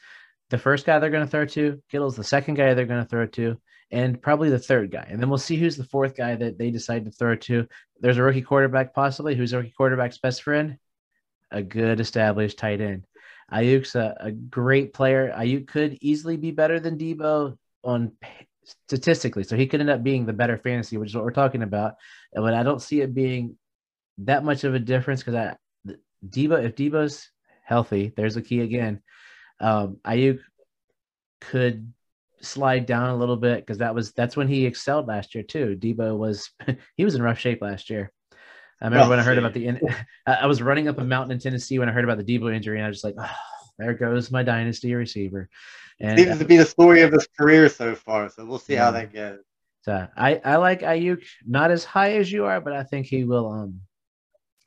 the 0.51 0.59
first 0.59 0.87
guy 0.87 0.99
they're 0.99 1.11
going 1.11 1.25
to 1.25 1.31
throw 1.31 1.47
to. 1.47 1.83
Kittle's 1.91 2.17
the 2.17 2.25
second 2.25 2.55
guy 2.55 2.75
they're 2.75 2.87
going 2.87 3.03
to 3.03 3.09
throw 3.09 3.27
to 3.27 3.59
and 3.91 4.21
probably 4.21 4.51
the 4.51 4.59
third 4.59 4.91
guy. 4.91 5.07
And 5.09 5.21
then 5.21 5.29
we'll 5.29 5.39
see 5.39 5.57
who's 5.57 5.77
the 5.77 5.85
fourth 5.85 6.17
guy 6.17 6.35
that 6.35 6.59
they 6.59 6.71
decide 6.71 7.05
to 7.05 7.11
throw 7.11 7.37
to. 7.37 7.69
There's 8.01 8.19
a 8.19 8.23
rookie 8.23 8.43
quarterback, 8.43 8.95
possibly. 8.95 9.35
Who's 9.35 9.53
a 9.53 9.59
rookie 9.59 9.75
quarterback's 9.77 10.19
best 10.19 10.43
friend? 10.43 10.79
A 11.51 11.63
good 11.63 12.01
established 12.01 12.59
tight 12.59 12.81
end. 12.81 13.05
Aiyuk's 13.53 13.95
a, 13.95 14.17
a 14.19 14.33
great 14.33 14.93
player. 14.93 15.33
Aiyuk 15.37 15.69
could 15.69 15.99
easily 16.01 16.37
be 16.37 16.51
better 16.51 16.81
than 16.81 16.99
Deebo 16.99 17.57
on 17.85 18.13
statistically, 18.89 19.45
so 19.45 19.57
he 19.57 19.69
could 19.69 19.81
end 19.81 19.91
up 19.91 20.03
being 20.03 20.27
the 20.27 20.33
better 20.33 20.59
fantasy, 20.59 20.97
which 20.97 21.11
is 21.11 21.15
what 21.15 21.23
we're 21.23 21.31
talking 21.31 21.63
about. 21.63 21.95
But 22.35 22.55
I 22.55 22.65
don't 22.65 22.83
see 22.83 23.01
it 23.01 23.15
being 23.15 23.57
that 24.19 24.45
much 24.45 24.65
of 24.65 24.75
a 24.75 24.81
difference 24.81 25.23
because 25.23 25.37
I 25.37 25.57
Deebo, 26.29 26.65
if 26.65 26.75
Deebo's 26.75 27.31
healthy, 27.67 28.13
there's 28.17 28.37
a 28.37 28.43
key 28.43 28.61
again. 28.61 29.03
Um, 29.61 29.99
Aiyuk 30.07 30.39
could 31.41 31.93
slide 32.41 32.87
down 32.87 33.11
a 33.11 33.17
little 33.17 33.37
bit 33.37 33.59
because 33.59 33.79
that 33.79 33.95
was 33.95 34.13
that's 34.13 34.37
when 34.37 34.49
he 34.49 34.67
excelled 34.67 35.09
last 35.09 35.35
year 35.35 35.45
too. 35.45 35.77
Deebo 35.79 36.17
was 36.17 36.51
he 36.97 37.05
was 37.05 37.15
in 37.15 37.23
rough 37.23 37.39
shape 37.39 37.61
last 37.61 37.91
year. 37.91 38.13
I 38.81 38.87
remember 38.87 39.03
rough 39.03 39.11
when 39.11 39.19
I 39.19 39.23
heard 39.23 39.37
shape. 39.53 39.79
about 39.79 39.85
the 39.87 39.97
I 40.43 40.47
was 40.47 40.63
running 40.63 40.89
up 40.89 40.99
a 40.99 41.05
mountain 41.05 41.33
in 41.33 41.39
Tennessee 41.39 41.79
when 41.79 41.89
I 41.89 41.93
heard 41.93 42.05
about 42.05 42.19
the 42.19 42.25
Deebo 42.25 42.55
injury, 42.55 42.79
and 42.79 42.85
I 42.85 42.89
was 42.89 43.03
just 43.03 43.05
like, 43.05 43.17
oh, 43.19 43.37
there 43.79 43.95
goes 43.95 44.31
my 44.31 44.43
dynasty 44.43 44.95
receiver. 44.95 45.49
And 45.99 46.19
seems 46.19 46.39
to 46.39 46.45
be 46.45 46.59
the 46.59 46.67
story 46.67 47.01
of 47.03 47.13
his 47.13 47.27
career 47.39 47.69
so 47.69 47.95
far. 47.95 48.29
So 48.29 48.45
we'll 48.45 48.59
see 48.59 48.75
yeah. 48.75 48.85
how 48.85 48.91
that 48.93 49.13
goes. 49.13 49.41
So 49.83 50.07
I 50.17 50.41
I 50.45 50.57
like 50.57 50.81
Aiyuk 50.81 51.25
not 51.47 51.71
as 51.71 51.85
high 51.85 52.15
as 52.15 52.31
you 52.31 52.45
are, 52.45 52.61
but 52.61 52.75
I 52.75 52.83
think 52.83 53.07
he 53.07 53.25
will. 53.25 53.51
Um, 53.51 53.81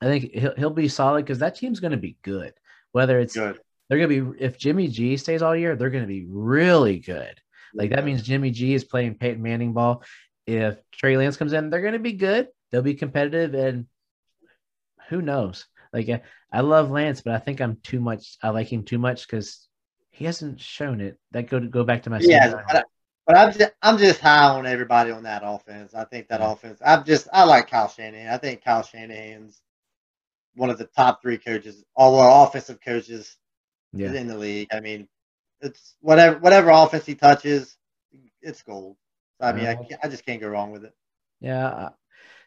I 0.02 0.06
think 0.06 0.32
he'll 0.34 0.56
he'll 0.56 0.70
be 0.70 0.88
solid 0.88 1.26
because 1.26 1.40
that 1.40 1.56
team's 1.56 1.80
going 1.80 1.92
to 1.92 1.98
be 1.98 2.18
good. 2.24 2.54
Whether 2.92 3.20
it's 3.20 3.36
good. 3.36 3.60
they're 3.88 3.98
going 3.98 4.10
to 4.10 4.32
be 4.34 4.44
if 4.44 4.58
Jimmy 4.58 4.88
G 4.88 5.18
stays 5.18 5.42
all 5.42 5.56
year, 5.56 5.76
they're 5.76 5.90
going 5.90 6.04
to 6.04 6.08
be 6.08 6.26
really 6.30 7.00
good. 7.00 7.40
Like 7.74 7.92
that 7.92 8.06
means 8.06 8.24
Jimmy 8.24 8.52
G 8.52 8.74
is 8.74 8.84
playing 8.84 9.16
Peyton 9.16 9.42
Manning 9.42 9.74
ball. 9.74 10.04
If 10.48 10.78
Trey 10.92 11.18
Lance 11.18 11.38
comes 11.38 11.54
in, 11.54 11.70
they're 11.70 11.82
going 11.82 11.94
to 11.94 12.00
be 12.00 12.14
good. 12.14 12.48
They'll 12.72 12.82
be 12.82 12.96
competitive, 12.96 13.54
and 13.54 13.86
who 15.10 15.22
knows? 15.22 15.66
Like 15.94 16.10
I 16.52 16.62
love 16.62 16.92
Lance, 16.92 17.22
but 17.22 17.34
I 17.34 17.40
think 17.40 17.62
I'm 17.62 17.78
too 17.84 18.00
much. 18.00 18.38
I 18.42 18.50
like 18.50 18.72
him 18.72 18.84
too 18.84 18.98
much 18.98 19.28
because 19.28 19.68
he 20.12 20.26
hasn't 20.26 20.60
shown 20.60 21.02
it. 21.02 21.18
That 21.32 21.50
go 21.50 21.60
to 21.60 21.68
go 21.68 21.84
back 21.84 22.04
to 22.04 22.10
my 22.10 22.20
yeah. 22.20 22.54
But, 22.68 22.76
I, 22.76 22.84
but 23.26 23.38
I'm 23.38 23.54
just 23.54 23.72
I'm 23.82 23.98
just 23.98 24.20
high 24.20 24.50
on 24.50 24.66
everybody 24.66 25.12
on 25.12 25.24
that 25.24 25.44
offense. 25.46 25.94
I 25.94 26.06
think 26.06 26.28
that 26.30 26.40
yeah. 26.40 26.52
offense. 26.52 26.80
I'm 26.86 27.04
just 27.04 27.28
I 27.32 27.44
like 27.44 27.70
Kyle 27.70 27.88
Shanahan. 27.88 28.34
I 28.34 28.38
think 28.38 28.64
Kyle 28.64 28.84
Shanahan's 28.84 29.62
one 30.56 30.70
of 30.70 30.78
the 30.78 30.86
top 30.86 31.22
three 31.22 31.38
coaches, 31.38 31.84
all 31.96 32.20
our 32.20 32.48
offensive 32.48 32.80
coaches 32.82 33.38
yeah. 33.94 34.14
in 34.14 34.28
the 34.28 34.38
league. 34.38 34.68
I 34.72 34.80
mean, 34.80 35.08
it's 35.62 35.96
whatever 36.02 36.40
whatever 36.40 36.70
offense 36.70 37.06
he 37.06 37.16
touches, 37.16 37.78
it's 38.42 38.62
gold. 38.62 38.98
I 39.42 39.54
mean, 39.54 39.68
I, 39.68 39.78
I 40.04 40.10
just 40.10 40.26
can't 40.26 40.42
go 40.42 40.50
wrong 40.50 40.72
with 40.72 40.84
it. 40.84 40.94
Yeah. 41.40 41.68
Uh, 41.68 41.90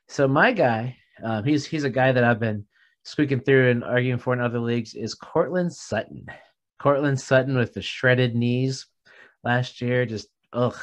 so 0.08 0.28
my 0.28 0.52
guy, 0.52 0.96
um, 1.22 1.44
he's 1.44 1.64
he's 1.64 1.84
a 1.84 1.90
guy 1.90 2.12
that 2.12 2.24
I've 2.24 2.40
been 2.40 2.66
squeaking 3.04 3.40
through 3.40 3.70
and 3.70 3.84
arguing 3.84 4.18
for 4.18 4.32
in 4.34 4.40
other 4.40 4.60
leagues 4.60 4.94
is 4.94 5.14
Courtland 5.14 5.72
Sutton. 5.72 6.26
Courtland 6.78 7.20
Sutton 7.20 7.56
with 7.56 7.72
the 7.72 7.82
shredded 7.82 8.34
knees 8.34 8.86
last 9.44 9.80
year, 9.80 10.04
just 10.06 10.28
ugh. 10.52 10.76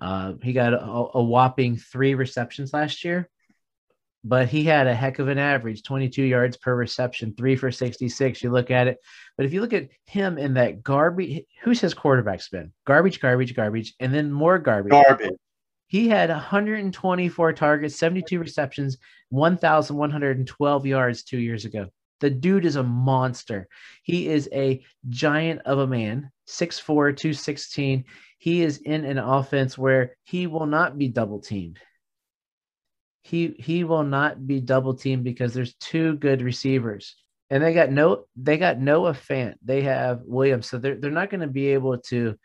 Uh, 0.00 0.34
he 0.42 0.52
got 0.52 0.74
a, 0.74 0.82
a, 0.82 1.22
whopping 1.22 1.76
three 1.76 2.14
receptions 2.14 2.72
last 2.72 3.04
year 3.04 3.30
but 4.24 4.48
he 4.48 4.64
had 4.64 4.86
a 4.86 4.94
heck 4.94 5.18
of 5.18 5.28
an 5.28 5.38
average 5.38 5.82
22 5.82 6.22
yards 6.22 6.56
per 6.56 6.74
reception, 6.74 7.34
three 7.36 7.56
for 7.56 7.70
66. 7.70 8.42
You 8.42 8.50
look 8.50 8.70
at 8.70 8.88
it. 8.88 8.96
But 9.36 9.44
if 9.44 9.52
you 9.52 9.60
look 9.60 9.74
at 9.74 9.90
him 10.06 10.38
in 10.38 10.54
that 10.54 10.82
garbage, 10.82 11.44
who's 11.62 11.80
his 11.80 11.92
quarterback 11.92 12.40
spin? 12.40 12.72
Garbage, 12.86 13.20
garbage, 13.20 13.54
garbage, 13.54 13.94
and 14.00 14.12
then 14.14 14.32
more 14.32 14.58
garbage. 14.58 14.92
Garbage. 14.92 15.32
He 15.88 16.08
had 16.08 16.30
124 16.30 17.52
targets, 17.52 17.96
72 17.96 18.38
receptions, 18.38 18.96
1,112 19.28 20.86
yards 20.86 21.22
two 21.22 21.38
years 21.38 21.66
ago. 21.66 21.88
The 22.20 22.30
dude 22.30 22.64
is 22.64 22.76
a 22.76 22.82
monster. 22.82 23.68
He 24.02 24.28
is 24.28 24.48
a 24.52 24.82
giant 25.10 25.60
of 25.66 25.80
a 25.80 25.86
man, 25.86 26.30
6'4, 26.48 27.14
216. 27.14 28.04
He 28.38 28.62
is 28.62 28.78
in 28.78 29.04
an 29.04 29.18
offense 29.18 29.76
where 29.76 30.16
he 30.22 30.46
will 30.46 30.66
not 30.66 30.96
be 30.96 31.08
double 31.08 31.40
teamed 31.40 31.78
he 33.24 33.56
he 33.58 33.84
will 33.84 34.04
not 34.04 34.46
be 34.46 34.60
double 34.60 34.94
teamed 34.94 35.24
because 35.24 35.54
there's 35.54 35.74
two 35.76 36.16
good 36.16 36.42
receivers. 36.42 37.16
And 37.50 37.62
they 37.62 37.72
got 37.72 37.90
no 37.90 38.26
they 38.36 38.58
got 38.58 38.78
Noah 38.78 39.14
Fant. 39.14 39.54
They 39.64 39.82
have 39.82 40.20
Williams. 40.24 40.68
So 40.68 40.78
they're 40.78 40.96
they're 40.96 41.10
not 41.10 41.30
going 41.30 41.40
to 41.40 41.46
be 41.46 41.68
able 41.68 41.98
to 42.08 42.36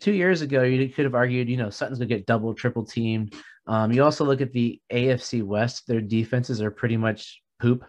two 0.00 0.12
years 0.12 0.40
ago 0.40 0.62
you 0.62 0.88
could 0.88 1.04
have 1.04 1.14
argued, 1.14 1.50
you 1.50 1.58
know, 1.58 1.68
Sutton's 1.68 1.98
gonna 1.98 2.08
get 2.08 2.26
double, 2.26 2.54
triple 2.54 2.84
teamed. 2.84 3.34
Um, 3.66 3.92
you 3.92 4.02
also 4.02 4.24
look 4.24 4.40
at 4.40 4.52
the 4.52 4.80
AFC 4.90 5.42
West, 5.42 5.86
their 5.86 6.00
defenses 6.00 6.62
are 6.62 6.70
pretty 6.70 6.96
much 6.96 7.42
poop. 7.60 7.84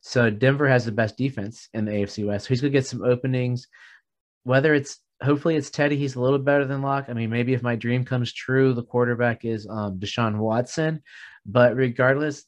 So 0.00 0.30
Denver 0.30 0.68
has 0.68 0.84
the 0.84 0.92
best 0.92 1.16
defense 1.16 1.68
in 1.72 1.84
the 1.84 1.92
AFC 1.92 2.26
West. 2.26 2.48
He's 2.48 2.60
gonna 2.60 2.70
get 2.70 2.86
some 2.86 3.04
openings. 3.04 3.68
Whether 4.42 4.74
it's 4.74 4.98
hopefully 5.22 5.54
it's 5.54 5.70
Teddy, 5.70 5.96
he's 5.96 6.16
a 6.16 6.20
little 6.20 6.40
better 6.40 6.64
than 6.64 6.82
Lock. 6.82 7.06
I 7.08 7.12
mean, 7.12 7.30
maybe 7.30 7.54
if 7.54 7.62
my 7.62 7.76
dream 7.76 8.04
comes 8.04 8.32
true, 8.32 8.74
the 8.74 8.82
quarterback 8.82 9.44
is 9.44 9.66
um, 9.70 9.98
Deshaun 10.00 10.38
Watson. 10.38 11.02
But 11.46 11.76
regardless, 11.76 12.44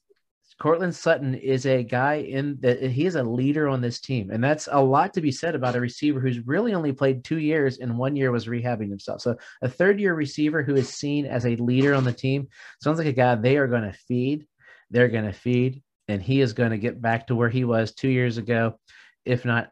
Courtland 0.58 0.94
Sutton 0.94 1.34
is 1.34 1.66
a 1.66 1.82
guy 1.82 2.14
in 2.14 2.56
that 2.60 2.82
he 2.82 3.04
is 3.04 3.14
a 3.14 3.22
leader 3.22 3.68
on 3.68 3.82
this 3.82 4.00
team. 4.00 4.30
And 4.30 4.42
that's 4.42 4.68
a 4.70 4.82
lot 4.82 5.12
to 5.14 5.20
be 5.20 5.30
said 5.30 5.54
about 5.54 5.76
a 5.76 5.80
receiver 5.80 6.18
who's 6.18 6.46
really 6.46 6.72
only 6.72 6.92
played 6.92 7.24
two 7.24 7.38
years 7.38 7.78
and 7.78 7.98
one 7.98 8.16
year 8.16 8.30
was 8.30 8.46
rehabbing 8.46 8.88
himself. 8.88 9.20
So 9.20 9.36
a 9.60 9.68
third 9.68 10.00
year 10.00 10.14
receiver 10.14 10.62
who 10.62 10.74
is 10.74 10.88
seen 10.88 11.26
as 11.26 11.44
a 11.44 11.56
leader 11.56 11.94
on 11.94 12.04
the 12.04 12.12
team 12.12 12.48
sounds 12.80 12.98
like 12.98 13.06
a 13.06 13.12
guy 13.12 13.34
they 13.34 13.58
are 13.58 13.66
going 13.66 13.82
to 13.82 13.92
feed. 13.92 14.46
They're 14.90 15.08
going 15.08 15.24
to 15.24 15.32
feed, 15.32 15.82
and 16.08 16.22
he 16.22 16.40
is 16.40 16.52
going 16.52 16.70
to 16.70 16.78
get 16.78 17.02
back 17.02 17.26
to 17.26 17.34
where 17.34 17.48
he 17.48 17.64
was 17.64 17.92
two 17.92 18.08
years 18.08 18.38
ago, 18.38 18.78
if 19.24 19.44
not 19.44 19.70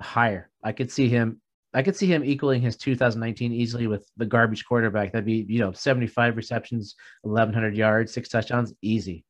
higher. 0.00 0.50
I 0.62 0.72
could 0.72 0.90
see 0.90 1.08
him 1.08 1.40
I 1.78 1.82
could 1.82 1.94
see 1.94 2.08
him 2.08 2.24
equaling 2.24 2.60
his 2.60 2.76
2019 2.76 3.52
easily 3.52 3.86
with 3.86 4.10
the 4.16 4.26
garbage 4.26 4.64
quarterback. 4.64 5.12
That'd 5.12 5.24
be, 5.24 5.46
you 5.48 5.60
know, 5.60 5.70
75 5.70 6.36
receptions, 6.36 6.96
1,100 7.22 7.76
yards, 7.76 8.12
six 8.12 8.28
touchdowns, 8.28 8.74
easy. 8.82 9.24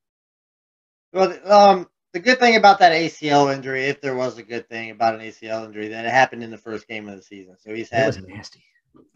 Well, 1.13 1.39
um, 1.45 1.89
the 2.15 2.21
good 2.21 2.39
thing 2.39 2.57
about 2.57 2.79
that 2.79 2.93
ACL 2.93 3.55
injury, 3.55 3.85
if 3.85 4.01
there 4.01 4.17
was 4.17 4.39
a 4.39 4.43
good 4.43 4.67
thing 4.71 4.93
about 4.93 5.15
an 5.15 5.21
ACL 5.21 5.67
injury, 5.67 5.89
that 5.89 6.07
it 6.07 6.11
happened 6.11 6.43
in 6.43 6.51
the 6.51 6.57
first 6.57 6.89
game 6.89 7.07
of 7.07 7.17
the 7.17 7.23
season. 7.23 7.55
So 7.59 7.75
he's 7.75 7.91
had. 7.91 8.05
It 8.05 8.07
was 8.07 8.27
nasty. 8.27 8.63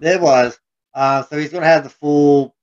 It 0.03 0.21
was. 0.21 0.61
Uh, 0.92 1.23
so 1.23 1.38
he's 1.38 1.53
going 1.53 1.62
to 1.62 1.68
have 1.68 1.85
the 1.85 1.88
full, 1.88 2.55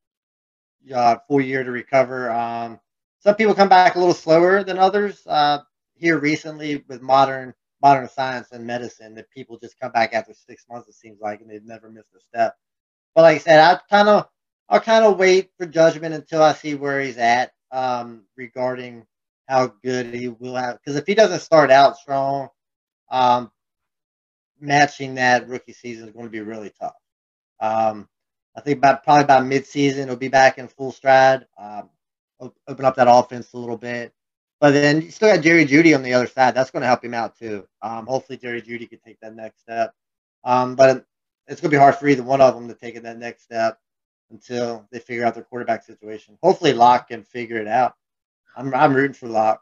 uh, 0.93 1.15
full 1.27 1.41
year 1.41 1.63
to 1.63 1.71
recover. 1.71 2.29
Um, 2.29 2.79
some 3.21 3.34
people 3.34 3.55
come 3.55 3.69
back 3.69 3.95
a 3.95 3.99
little 3.99 4.13
slower 4.13 4.63
than 4.63 4.77
others. 4.77 5.25
Uh, 5.25 5.62
here 5.95 6.19
recently 6.19 6.86
with 6.88 7.01
modern 7.01 7.55
modern 7.81 8.09
science 8.09 8.49
and 8.51 8.65
medicine, 8.65 9.15
that 9.15 9.29
people 9.31 9.57
just 9.57 9.79
come 9.79 9.91
back 9.91 10.13
after 10.13 10.33
six 10.33 10.65
months. 10.69 10.89
It 10.89 10.95
seems 10.95 11.19
like, 11.21 11.41
and 11.41 11.49
they've 11.49 11.63
never 11.65 11.89
missed 11.89 12.13
a 12.15 12.19
step. 12.19 12.55
But 13.15 13.21
like 13.23 13.35
I 13.35 13.39
said, 13.39 13.59
I 13.59 13.79
kind 13.89 14.09
of 14.09 14.27
I'll 14.69 14.79
kind 14.79 15.03
of 15.03 15.17
wait 15.17 15.49
for 15.57 15.65
judgment 15.65 16.13
until 16.13 16.43
I 16.43 16.53
see 16.53 16.75
where 16.75 17.01
he's 17.01 17.17
at 17.17 17.53
um, 17.71 18.23
regarding 18.37 19.05
how 19.47 19.73
good 19.83 20.13
he 20.13 20.27
will 20.27 20.55
have. 20.55 20.77
Because 20.77 20.95
if 20.95 21.07
he 21.07 21.15
doesn't 21.15 21.39
start 21.39 21.71
out 21.71 21.97
strong, 21.97 22.49
um, 23.09 23.51
matching 24.59 25.15
that 25.15 25.47
rookie 25.47 25.73
season 25.73 26.07
is 26.07 26.13
going 26.13 26.25
to 26.25 26.31
be 26.31 26.41
really 26.41 26.71
tough. 26.79 26.95
Um, 27.59 28.07
I 28.55 28.61
think 28.61 28.77
about 28.77 29.03
probably 29.03 29.23
about 29.23 29.45
mid-season, 29.45 30.07
he'll 30.07 30.17
be 30.17 30.27
back 30.27 30.59
in 30.59 30.67
full 30.67 30.91
stride. 30.91 31.47
Um, 31.57 31.89
open 32.67 32.85
up 32.85 32.95
that 32.95 33.07
offense 33.09 33.53
a 33.53 33.57
little 33.57 33.77
bit. 33.77 34.13
But 34.60 34.72
then 34.72 35.02
you 35.02 35.12
still 35.12 35.34
got 35.34 35.43
Jerry 35.43 35.65
Jeudy 35.65 35.95
on 35.95 36.04
the 36.04 36.13
other 36.13 36.28
side. 36.28 36.54
That's 36.54 36.72
going 36.72 36.82
to 36.82 36.88
help 36.88 37.04
him 37.04 37.13
out 37.13 37.38
too. 37.38 37.65
Um, 37.82 38.06
hopefully, 38.06 38.38
Jerry 38.38 38.62
Jeudy 38.62 38.89
can 38.89 39.00
take 39.00 39.19
that 39.22 39.36
next 39.36 39.62
step. 39.62 39.93
Um, 40.43 40.76
but 40.76 41.06
it's 41.48 41.62
going 41.62 41.72
to 41.72 41.76
be 41.76 41.80
hard 41.80 41.95
for 41.95 42.08
either 42.08 42.24
one 42.24 42.41
of 42.41 42.56
them 42.56 42.67
to 42.67 42.76
take 42.76 43.02
that 43.02 43.17
next 43.17 43.43
step 43.43 43.80
until 44.32 44.86
they 44.91 45.00
figure 45.00 45.26
out 45.26 45.34
their 45.34 45.43
quarterback 45.43 45.84
situation. 45.84 46.38
Hopefully, 46.43 46.74
Lock 46.74 47.08
can 47.08 47.24
figure 47.24 47.58
it 47.58 47.67
out. 47.67 47.93
I'm 48.56 48.74
I'm 48.74 48.93
rooting 48.93 49.13
for 49.13 49.28
Lock. 49.28 49.62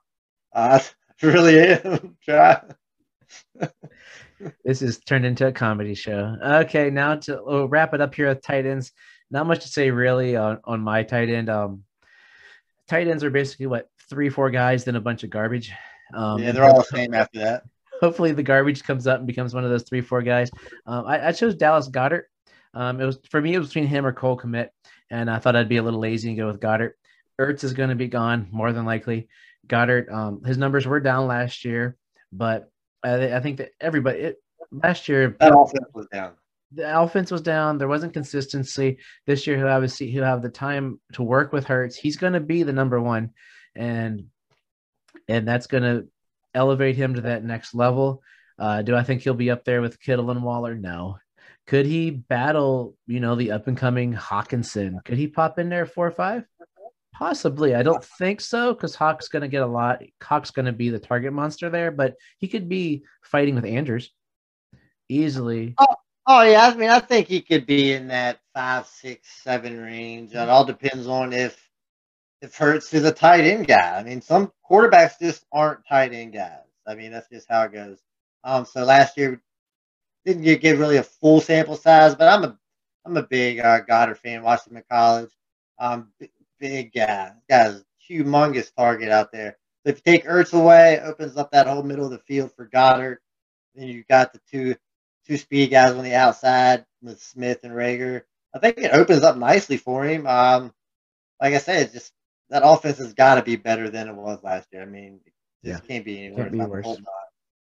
Uh, 0.54 0.80
I 1.22 1.26
really 1.26 1.60
am. 1.60 2.18
This 4.64 4.84
is 4.84 5.00
turned 5.00 5.26
into 5.26 5.48
a 5.48 5.52
comedy 5.52 5.96
show. 5.96 6.36
Okay, 6.42 6.92
now 6.92 7.16
to 7.16 7.42
we'll 7.44 7.68
wrap 7.68 7.96
it 7.96 8.02
up 8.02 8.14
here 8.14 8.28
with 8.28 8.44
tight 8.44 8.68
ends. 8.68 8.92
Not 9.32 9.48
much 9.48 9.64
to 9.64 9.68
say 9.68 9.90
really 9.90 10.36
on, 10.36 10.60
on 10.64 10.82
my 10.82 11.02
tight 11.04 11.30
end. 11.30 11.50
Um, 11.50 11.84
tight 12.88 13.08
ends 13.08 13.24
are 13.24 13.32
basically 13.32 13.66
what 13.66 13.90
three, 14.10 14.30
four 14.30 14.50
guys, 14.50 14.84
then 14.84 14.96
a 14.96 15.02
bunch 15.02 15.24
of 15.24 15.30
garbage. 15.30 15.72
Um, 16.14 16.40
yeah, 16.40 16.52
they're 16.52 16.64
all 16.64 16.78
the 16.78 16.84
same 16.84 17.14
after 17.14 17.40
that. 17.40 17.64
Hopefully, 18.02 18.32
the 18.32 18.44
garbage 18.44 18.84
comes 18.84 19.08
up 19.08 19.18
and 19.18 19.28
becomes 19.28 19.54
one 19.54 19.64
of 19.64 19.70
those 19.70 19.84
three, 19.84 20.02
four 20.02 20.22
guys. 20.22 20.50
Um, 20.86 21.06
I, 21.06 21.30
I, 21.30 21.32
chose 21.32 21.56
Dallas 21.56 21.90
Goedert. 21.90 22.24
Um, 22.74 23.02
it 23.02 23.06
was 23.06 23.20
for 23.30 23.42
me. 23.42 23.56
It 23.56 23.60
was 23.60 23.70
between 23.70 23.88
him 23.88 24.06
or 24.06 24.14
Cole 24.14 24.38
Kmet, 24.38 24.70
and 25.10 25.30
I 25.30 25.40
thought 25.40 25.56
I'd 25.56 25.70
be 25.70 25.78
a 25.78 25.84
little 25.84 26.00
lazy 26.00 26.30
and 26.30 26.38
go 26.38 26.48
with 26.48 26.60
Goedert. 26.60 26.94
Ertz 27.40 27.64
is 27.64 27.74
going 27.74 27.90
to 27.90 27.96
be 27.96 28.08
gone 28.08 28.48
more 28.52 28.72
than 28.72 28.86
likely. 28.86 29.28
Goddard, 29.68 30.10
um, 30.10 30.44
his 30.44 30.58
numbers 30.58 30.86
were 30.86 31.00
down 31.00 31.28
last 31.28 31.66
year, 31.66 31.98
but 32.32 32.72
I, 33.04 33.36
I 33.36 33.40
think 33.40 33.58
that 33.58 33.72
everybody 33.80 34.20
it, 34.20 34.44
last 34.72 35.08
year 35.08 35.36
that 35.40 35.56
offense 35.56 35.88
was 35.94 36.08
down. 36.08 36.34
The 36.74 37.02
offense 37.02 37.32
was 37.32 37.42
down. 37.42 37.78
There 37.78 37.88
wasn't 37.88 38.14
consistency. 38.14 38.98
This 39.26 39.48
year, 39.48 39.58
he'll 39.58 39.68
have 39.68 39.84
a, 39.84 39.88
he'll 39.88 40.24
have 40.24 40.42
the 40.42 40.50
time 40.50 41.00
to 41.14 41.24
work 41.24 41.54
with 41.54 41.66
Hurts. 41.66 41.96
He's 41.96 42.18
going 42.18 42.34
to 42.34 42.42
be 42.42 42.64
the 42.64 42.74
number 42.74 43.00
one, 43.00 43.32
and 43.78 44.26
and 45.28 45.48
that's 45.48 45.68
going 45.68 45.84
to 45.84 46.08
elevate 46.54 46.96
him 46.96 47.16
to 47.16 47.22
that 47.22 47.44
next 47.44 47.74
level. 47.76 48.22
Uh, 48.60 48.82
do 48.82 48.96
I 48.96 49.04
think 49.04 49.22
he'll 49.22 49.34
be 49.34 49.52
up 49.52 49.64
there 49.64 49.82
with 49.82 50.00
Kittle 50.00 50.32
and 50.32 50.44
Waller? 50.44 50.76
No. 50.76 51.18
Could 51.68 51.86
he 51.86 52.12
battle, 52.12 52.96
you 53.08 53.20
know, 53.20 53.36
the 53.36 53.52
up 53.52 53.68
and 53.68 53.78
coming 53.78 54.14
Hockenson? 54.14 55.04
Could 55.04 55.18
he 55.18 55.28
pop 55.28 55.60
in 55.60 55.70
there 55.70 55.86
four 55.86 56.08
or 56.08 56.12
five? 56.12 56.46
Possibly. 57.14 57.76
I 57.76 57.84
don't 57.84 58.04
think 58.04 58.42
so 58.42 58.74
because 58.74 58.96
Hawk's 58.96 59.28
going 59.28 59.42
to 59.42 59.48
get 59.48 59.64
a 59.64 59.68
lot. 59.68 60.02
Hawk's 60.24 60.52
going 60.52 60.68
to 60.68 60.72
be 60.72 60.90
the 60.90 61.00
target 61.00 61.34
monster 61.34 61.70
there, 61.70 61.92
but 61.92 62.16
he 62.38 62.48
could 62.48 62.70
be 62.70 63.04
fighting 63.22 63.56
with 63.56 63.66
Andrews 63.66 64.12
easily. 65.10 65.76
Oh, 65.78 65.96
oh 66.26 66.42
yeah. 66.44 66.68
I 66.68 66.76
mean, 66.76 66.90
I 66.90 67.00
think 67.00 67.28
he 67.28 67.42
could 67.42 67.66
be 67.66 67.94
in 67.94 68.08
that 68.08 68.40
five, 68.54 68.88
six, 68.88 69.28
seven 69.44 69.82
range. 69.82 70.34
It 70.34 70.50
all 70.50 70.64
depends 70.64 71.08
on 71.08 71.34
if 71.34 71.67
if 72.42 72.56
Hurts 72.56 72.94
is 72.94 73.06
a 73.06 73.12
tight 73.12 73.46
end 73.46 73.68
guy. 73.68 73.98
I 73.98 74.04
mean, 74.04 74.22
some 74.22 74.52
quarterbacks 74.70 75.20
just 75.20 75.46
aren't 75.52 75.88
tight 75.88 76.14
end 76.14 76.34
guys. 76.34 76.60
I 76.86 76.96
mean, 76.96 77.12
that's 77.12 77.30
just 77.30 77.48
how 77.50 77.64
it 77.64 77.74
goes. 77.74 78.00
Um, 78.44 78.66
so 78.66 78.84
last 78.84 79.18
year 79.18 79.42
didn't 80.26 80.44
get, 80.44 80.62
get 80.62 80.78
really 80.78 80.98
a 80.98 81.04
full 81.04 81.42
sample 81.42 81.76
size, 81.76 82.16
but 82.16 82.28
I'm 82.28 82.44
a 82.44 82.58
I'm 83.06 83.18
a 83.18 83.24
big 83.24 83.60
uh, 83.60 83.82
Goedert 83.82 84.18
fan. 84.18 84.44
Watched 84.44 84.68
him 84.68 84.78
in 84.78 84.84
college. 84.92 85.32
Um, 85.80 86.12
big 86.60 86.94
guy. 86.94 87.32
Guy's 87.50 87.84
humongous 88.10 88.74
target 88.76 89.10
out 89.10 89.32
there. 89.32 89.58
So 89.84 89.92
if 89.92 89.98
you 89.98 90.14
take 90.14 90.26
Ertz 90.26 90.54
away, 90.54 91.00
opens 91.00 91.38
up 91.38 91.52
that 91.52 91.68
whole 91.68 91.84
middle 91.84 92.06
of 92.06 92.12
the 92.12 92.20
field 92.20 92.52
for 92.54 92.68
Goedert. 92.68 93.18
Then 93.76 93.88
you 93.88 94.04
got 94.10 94.34
the 94.34 94.42
two 94.52 94.76
two 95.26 95.38
speed 95.38 95.72
guys 95.72 95.92
on 95.92 96.04
the 96.04 96.16
outside 96.16 96.86
with 97.02 97.22
Smith 97.22 97.60
and 97.64 97.74
Reagor. 97.74 98.24
I 98.54 98.60
think 98.60 98.78
it 98.78 98.94
opens 98.94 99.24
up 99.24 99.38
nicely 99.38 99.78
for 99.78 100.06
him. 100.06 100.26
Um, 100.26 100.74
like 101.42 101.54
I 101.54 101.60
said, 101.60 101.92
just 101.92 102.12
that 102.50 102.64
offense 102.66 102.98
has 102.98 103.14
got 103.14 103.36
to 103.36 103.44
be 103.44 103.56
better 103.56 103.90
than 103.90 104.08
it 104.08 104.16
was 104.16 104.44
last 104.44 104.68
year. 104.72 104.82
I 104.82 104.86
mean, 104.86 105.20
it 105.26 105.34
just 105.68 105.84
yeah. 105.84 105.88
can't 105.88 106.06
be 106.06 106.26
any 106.26 106.36
can't. 106.36 106.52
Be 106.52 106.60
worse. 106.60 106.86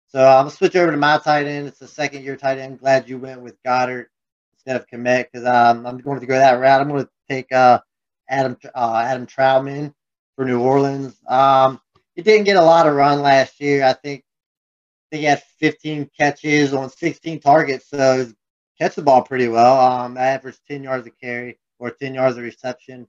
So 0.08 0.26
I'm 0.26 0.44
gonna 0.44 0.50
switch 0.50 0.76
over 0.76 0.90
to 0.90 0.96
my 0.96 1.18
tight 1.18 1.46
end. 1.46 1.68
It's 1.68 1.82
a 1.82 1.88
second 1.88 2.24
year 2.24 2.36
tight 2.36 2.58
end. 2.58 2.80
Glad 2.80 3.08
you 3.08 3.18
went 3.18 3.42
with 3.42 3.62
Goedert 3.62 4.06
instead 4.54 4.76
of 4.76 4.86
Kmet 4.86 5.26
because 5.30 5.46
um, 5.46 5.86
I'm 5.86 5.98
going 5.98 6.20
to 6.20 6.26
go 6.26 6.34
that 6.34 6.52
route. 6.52 6.80
I'm 6.80 6.88
going 6.88 7.04
to 7.04 7.10
take 7.28 7.52
uh, 7.52 7.80
Adam 8.28 8.56
uh, 8.74 9.02
Adam 9.04 9.26
Trautman 9.26 9.92
for 10.34 10.44
New 10.44 10.60
Orleans. 10.60 11.16
Um, 11.28 11.80
he 12.14 12.22
didn't 12.22 12.44
get 12.44 12.56
a 12.56 12.62
lot 12.62 12.86
of 12.86 12.94
run 12.94 13.22
last 13.22 13.60
year. 13.60 13.84
I 13.84 13.92
think 13.92 14.24
I 14.24 15.16
think 15.16 15.20
he 15.20 15.24
had 15.24 15.42
15 15.60 16.10
catches 16.18 16.74
on 16.74 16.90
16 16.90 17.40
targets, 17.40 17.88
so 17.88 18.24
he 18.26 18.34
catch 18.78 18.94
the 18.94 19.02
ball 19.02 19.22
pretty 19.22 19.48
well. 19.48 19.80
Um, 19.80 20.16
averaged 20.16 20.60
10 20.68 20.82
yards 20.82 21.06
a 21.06 21.10
carry 21.10 21.58
or 21.78 21.90
10 21.90 22.14
yards 22.14 22.36
of 22.36 22.44
reception. 22.44 23.06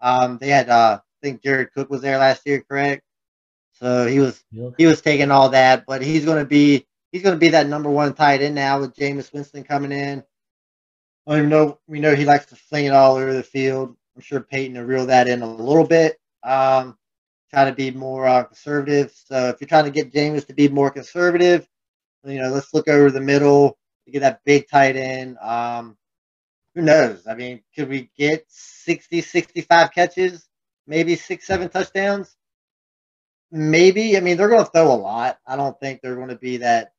Um, 0.00 0.38
they 0.38 0.48
had 0.48 0.68
uh, 0.68 1.00
I 1.00 1.26
think 1.26 1.42
Jared 1.42 1.72
Cook 1.72 1.90
was 1.90 2.00
there 2.00 2.18
last 2.18 2.46
year, 2.46 2.64
correct? 2.68 3.02
So 3.72 4.06
he 4.06 4.18
was 4.18 4.42
he 4.76 4.86
was 4.86 5.00
taking 5.00 5.30
all 5.30 5.50
that, 5.50 5.84
but 5.86 6.02
he's 6.02 6.24
going 6.24 6.38
to 6.38 6.48
be 6.48 6.86
he's 7.12 7.22
going 7.22 7.34
to 7.34 7.40
be 7.40 7.48
that 7.50 7.66
number 7.66 7.90
one 7.90 8.14
tight 8.14 8.42
end 8.42 8.54
now 8.54 8.80
with 8.80 8.94
Jameis 8.94 9.32
Winston 9.32 9.64
coming 9.64 9.92
in. 9.92 10.22
I 11.26 11.30
don't 11.30 11.38
even 11.38 11.50
know 11.50 11.78
we 11.86 12.00
know 12.00 12.14
he 12.14 12.24
likes 12.24 12.46
to 12.46 12.56
fling 12.56 12.86
it 12.86 12.92
all 12.92 13.16
over 13.16 13.32
the 13.32 13.42
field. 13.42 13.96
I'm 14.16 14.22
sure 14.22 14.40
Payton 14.40 14.76
will 14.76 14.84
reel 14.84 15.06
that 15.06 15.28
in 15.28 15.42
a 15.42 15.50
little 15.50 15.86
bit. 15.86 16.18
Um, 16.42 16.98
try 17.50 17.64
to 17.64 17.72
be 17.72 17.90
more 17.90 18.26
uh, 18.26 18.44
conservative. 18.44 19.12
So 19.14 19.48
if 19.48 19.60
you're 19.60 19.68
trying 19.68 19.84
to 19.84 19.90
get 19.90 20.12
Jameis 20.12 20.46
to 20.46 20.54
be 20.54 20.68
more 20.68 20.90
conservative, 20.90 21.68
you 22.24 22.40
know, 22.40 22.50
let's 22.50 22.74
look 22.74 22.88
over 22.88 23.10
the 23.10 23.20
middle 23.20 23.78
to 24.04 24.10
get 24.10 24.20
that 24.20 24.40
big 24.44 24.68
tight 24.68 24.96
end. 24.96 25.38
Um, 25.38 25.96
who 26.80 26.86
knows? 26.86 27.26
I 27.26 27.34
mean, 27.34 27.62
could 27.74 27.88
we 27.88 28.10
get 28.16 28.44
60, 28.48 29.20
65 29.20 29.92
catches, 29.92 30.48
maybe 30.86 31.14
six, 31.16 31.46
seven 31.46 31.68
touchdowns? 31.68 32.34
Maybe. 33.50 34.16
I 34.16 34.20
mean, 34.20 34.36
they're 34.36 34.48
going 34.48 34.64
to 34.64 34.70
throw 34.70 34.92
a 34.92 34.94
lot. 34.94 35.38
I 35.46 35.56
don't 35.56 35.78
think 35.78 36.00
they're 36.00 36.16
going 36.16 36.28
to 36.28 36.36
be 36.36 36.58
that 36.58 36.92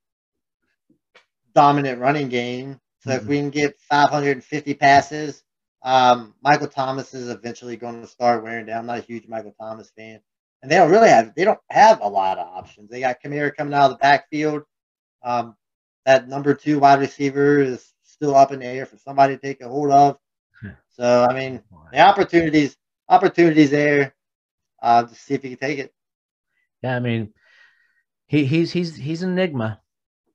dominant 1.55 1.99
running 1.99 2.29
game. 2.29 2.79
So 2.99 3.09
mm-hmm. 3.11 3.21
if 3.21 3.25
we 3.25 3.37
can 3.37 3.49
get 3.49 3.79
550 3.89 4.73
passes, 4.75 5.43
Um, 5.83 6.35
Michael 6.43 6.67
Thomas 6.67 7.15
is 7.15 7.29
eventually 7.29 7.75
going 7.75 8.01
to 8.01 8.07
start 8.07 8.43
wearing 8.43 8.67
down. 8.67 8.81
I'm 8.81 8.85
not 8.85 8.99
a 8.99 9.01
huge 9.01 9.27
Michael 9.27 9.55
Thomas 9.59 9.89
fan, 9.97 10.21
and 10.61 10.71
they 10.71 10.75
don't 10.75 10.91
really 10.91 11.09
have 11.09 11.33
they 11.33 11.43
don't 11.43 11.59
have 11.71 12.01
a 12.01 12.07
lot 12.07 12.37
of 12.37 12.45
options. 12.47 12.91
They 12.91 12.99
got 12.99 13.21
Kamara 13.23 13.55
coming 13.55 13.73
out 13.73 13.85
of 13.85 13.91
the 13.91 13.97
backfield. 13.97 14.61
Um, 15.23 15.55
that 16.05 16.27
number 16.27 16.53
two 16.53 16.77
wide 16.77 16.99
receiver 16.99 17.59
is 17.59 17.90
still 18.21 18.36
up 18.36 18.51
in 18.51 18.60
the 18.60 18.67
air 18.67 18.86
for 18.86 18.97
somebody 18.97 19.36
to 19.36 19.41
take 19.41 19.62
a 19.62 19.67
hold 19.67 19.91
of. 19.91 20.17
So 20.93 21.25
I 21.27 21.34
mean, 21.34 21.63
the 21.91 22.01
opportunities 22.01 22.77
opportunities 23.10 23.71
there. 23.71 24.13
Uh, 24.84 25.03
to 25.03 25.15
see 25.15 25.36
if 25.36 25.41
he 25.43 25.49
can 25.49 25.57
take 25.57 25.79
it. 25.79 25.93
Yeah, 26.84 26.95
I 26.95 26.99
mean, 26.99 27.34
he 28.27 28.45
he's 28.45 28.71
he's 28.71 28.95
he's 28.95 29.23
an 29.23 29.31
enigma. 29.31 29.79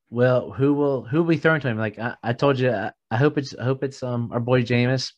Well, 0.09 0.51
who 0.51 0.73
will 0.75 1.03
who 1.05 1.19
will 1.19 1.29
be 1.29 1.37
throwing 1.37 1.61
to 1.61 1.69
him? 1.69 1.79
Like 1.79 1.99
I, 1.99 2.15
I 2.23 2.33
told 2.33 2.59
you, 2.59 2.71
I, 2.71 2.93
I, 3.11 3.17
hope 3.17 3.39
it's 3.39 3.55
I 3.55 3.65
hope 3.65 3.85
it's 3.85 4.03
um 4.03 4.31
our 4.33 4.41
boy 4.41 4.63
Jameis. 4.63 5.13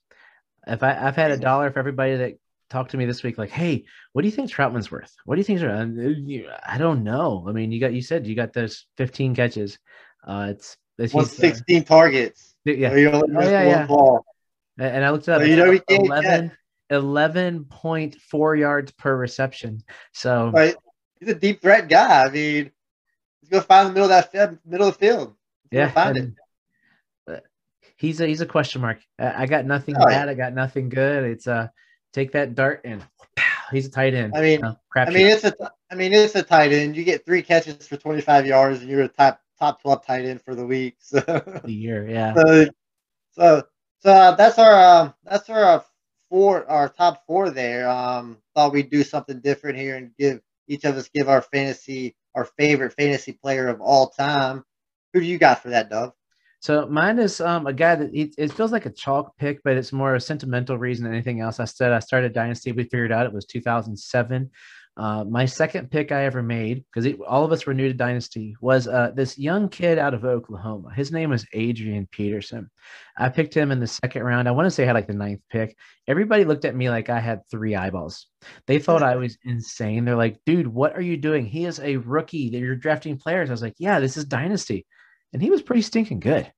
If 0.66 0.82
I 0.82 0.98
I've 1.06 1.16
had 1.16 1.30
a 1.30 1.36
dollar 1.36 1.70
for 1.70 1.78
everybody 1.78 2.16
that 2.16 2.34
talked 2.68 2.90
to 2.90 2.96
me 2.96 3.06
this 3.06 3.22
week, 3.22 3.38
like, 3.38 3.50
hey, 3.50 3.84
what 4.12 4.22
do 4.22 4.28
you 4.28 4.32
think 4.32 4.50
Trautman's 4.50 4.90
worth? 4.90 5.14
What 5.24 5.36
do 5.36 5.40
you 5.40 5.44
think? 5.44 5.62
I 5.62 6.78
don't 6.78 7.04
know. 7.04 7.46
I 7.48 7.52
mean, 7.52 7.70
you 7.70 7.80
got 7.80 7.92
you 7.92 8.02
said 8.02 8.26
you 8.26 8.34
got 8.34 8.52
those 8.52 8.86
15 8.96 9.36
catches. 9.36 9.78
Uh, 10.26 10.48
it's, 10.50 10.76
it's 10.98 11.36
16 11.36 11.82
uh, 11.82 11.84
targets. 11.84 12.54
Yeah. 12.76 12.90
oh, 12.92 13.22
yeah, 13.28 13.64
yeah. 13.64 13.86
Ball. 13.86 14.24
And 14.78 15.04
I 15.04 15.10
looked 15.10 15.28
up. 15.28 15.40
So 15.40 15.46
you 15.46 15.56
know, 15.56 15.78
11, 15.88 16.52
11.4 16.90 18.58
yards 18.58 18.92
per 18.92 19.16
reception. 19.16 19.82
So 20.12 20.50
right. 20.50 20.76
he's 21.18 21.30
a 21.30 21.34
deep 21.34 21.60
threat 21.60 21.88
guy. 21.88 22.24
I 22.24 22.30
mean, 22.30 22.70
he's 23.40 23.50
gonna 23.50 23.62
find 23.62 23.88
the 23.88 23.92
middle 23.92 24.10
of 24.10 24.30
that 24.32 24.58
middle 24.64 24.88
of 24.88 24.98
the 24.98 25.06
field. 25.06 25.34
He's 25.70 25.78
yeah, 25.78 25.90
find 25.90 26.16
it. 26.16 26.30
He's 27.96 28.20
a 28.20 28.26
he's 28.26 28.40
a 28.40 28.46
question 28.46 28.80
mark. 28.80 29.00
I 29.18 29.46
got 29.46 29.66
nothing 29.66 29.96
oh, 29.98 30.06
bad. 30.06 30.26
Yeah. 30.26 30.30
I 30.30 30.34
got 30.34 30.54
nothing 30.54 30.88
good. 30.88 31.24
It's 31.24 31.48
uh 31.48 31.68
take 32.12 32.32
that 32.32 32.54
dart 32.54 32.82
and 32.84 33.04
he's 33.72 33.86
a 33.86 33.90
tight 33.90 34.14
end. 34.14 34.34
I 34.36 34.40
mean, 34.40 34.64
I 34.64 35.10
mean 35.10 35.26
it's 35.26 35.42
a 35.42 35.52
I 35.90 35.96
mean 35.96 36.12
it's 36.12 36.36
a 36.36 36.44
tight 36.44 36.72
end. 36.72 36.96
You 36.96 37.02
get 37.02 37.26
three 37.26 37.42
catches 37.42 37.88
for 37.88 37.96
25 37.96 38.46
yards, 38.46 38.80
and 38.80 38.88
you're 38.88 39.02
a 39.02 39.08
top 39.08 39.40
top 39.58 39.82
12 39.82 40.06
tight 40.06 40.24
end 40.24 40.42
for 40.42 40.54
the 40.54 40.66
week. 40.66 40.96
So 41.02 41.20
the 41.20 41.62
year, 41.72 42.08
yeah. 42.08 42.34
So 42.34 42.66
so 43.32 43.62
so 44.00 44.10
uh, 44.12 44.34
that's 44.36 44.58
our 44.58 44.72
uh, 44.72 45.12
that's 45.24 45.48
our 45.50 45.64
uh, 45.64 45.82
four 46.28 46.68
our 46.70 46.88
top 46.88 47.24
four 47.26 47.50
there. 47.50 47.88
Um, 47.88 48.38
thought 48.54 48.72
we'd 48.72 48.90
do 48.90 49.02
something 49.02 49.40
different 49.40 49.78
here 49.78 49.96
and 49.96 50.10
give 50.18 50.40
each 50.68 50.84
of 50.84 50.96
us 50.96 51.08
give 51.08 51.28
our 51.28 51.42
fantasy 51.42 52.14
our 52.34 52.44
favorite 52.44 52.92
fantasy 52.92 53.32
player 53.32 53.68
of 53.68 53.80
all 53.80 54.10
time. 54.10 54.64
Who 55.12 55.20
do 55.20 55.26
you 55.26 55.38
got 55.38 55.62
for 55.62 55.70
that, 55.70 55.90
Dove? 55.90 56.12
So 56.60 56.86
mine 56.86 57.18
is 57.18 57.40
um, 57.40 57.66
a 57.66 57.72
guy 57.72 57.94
that 57.94 58.12
it, 58.12 58.34
it, 58.36 58.52
feels 58.52 58.72
like 58.72 58.86
a 58.86 58.90
chalk 58.90 59.36
pick, 59.38 59.62
but 59.62 59.76
it's 59.76 59.92
more 59.92 60.16
a 60.16 60.20
sentimental 60.20 60.76
reason 60.76 61.04
than 61.04 61.14
anything 61.14 61.40
else. 61.40 61.60
I 61.60 61.64
said 61.64 61.92
I 61.92 62.00
started 62.00 62.32
Dynasty. 62.32 62.72
We 62.72 62.82
figured 62.82 63.12
out 63.12 63.26
it 63.26 63.32
was 63.32 63.46
2007. 63.46 64.50
Uh, 64.98 65.22
my 65.22 65.44
second 65.44 65.92
pick 65.92 66.10
I 66.10 66.24
ever 66.24 66.42
made, 66.42 66.84
because 66.92 67.14
all 67.24 67.44
of 67.44 67.52
us 67.52 67.64
were 67.64 67.72
new 67.72 67.86
to 67.86 67.94
Dynasty, 67.94 68.56
was 68.60 68.88
uh, 68.88 69.12
this 69.14 69.38
young 69.38 69.68
kid 69.68 69.96
out 69.96 70.12
of 70.12 70.24
Oklahoma. 70.24 70.92
His 70.92 71.12
name 71.12 71.30
was 71.30 71.46
Adrian 71.52 72.08
Peterson. 72.10 72.68
I 73.16 73.28
picked 73.28 73.54
him 73.54 73.70
in 73.70 73.78
the 73.78 73.86
second 73.86 74.24
round. 74.24 74.48
I 74.48 74.50
want 74.50 74.66
to 74.66 74.72
say 74.72 74.82
I 74.82 74.86
had 74.86 74.96
like 74.96 75.06
the 75.06 75.14
ninth 75.14 75.42
pick. 75.50 75.76
Everybody 76.08 76.44
looked 76.44 76.64
at 76.64 76.74
me 76.74 76.90
like 76.90 77.10
I 77.10 77.20
had 77.20 77.42
three 77.48 77.76
eyeballs. 77.76 78.26
They 78.66 78.80
thought 78.80 79.04
I 79.04 79.14
was 79.14 79.38
insane. 79.44 80.04
They're 80.04 80.16
like, 80.16 80.40
dude, 80.44 80.66
what 80.66 80.96
are 80.96 81.00
you 81.00 81.16
doing? 81.16 81.46
He 81.46 81.64
is 81.64 81.78
a 81.78 81.98
rookie. 81.98 82.50
You're 82.52 82.74
drafting 82.74 83.18
players. 83.18 83.50
I 83.50 83.52
was 83.52 83.62
like, 83.62 83.76
yeah, 83.78 84.00
this 84.00 84.16
is 84.16 84.24
Dynasty. 84.24 84.84
And 85.32 85.40
he 85.40 85.50
was 85.50 85.62
pretty 85.62 85.82
stinking 85.82 86.18
good. 86.18 86.52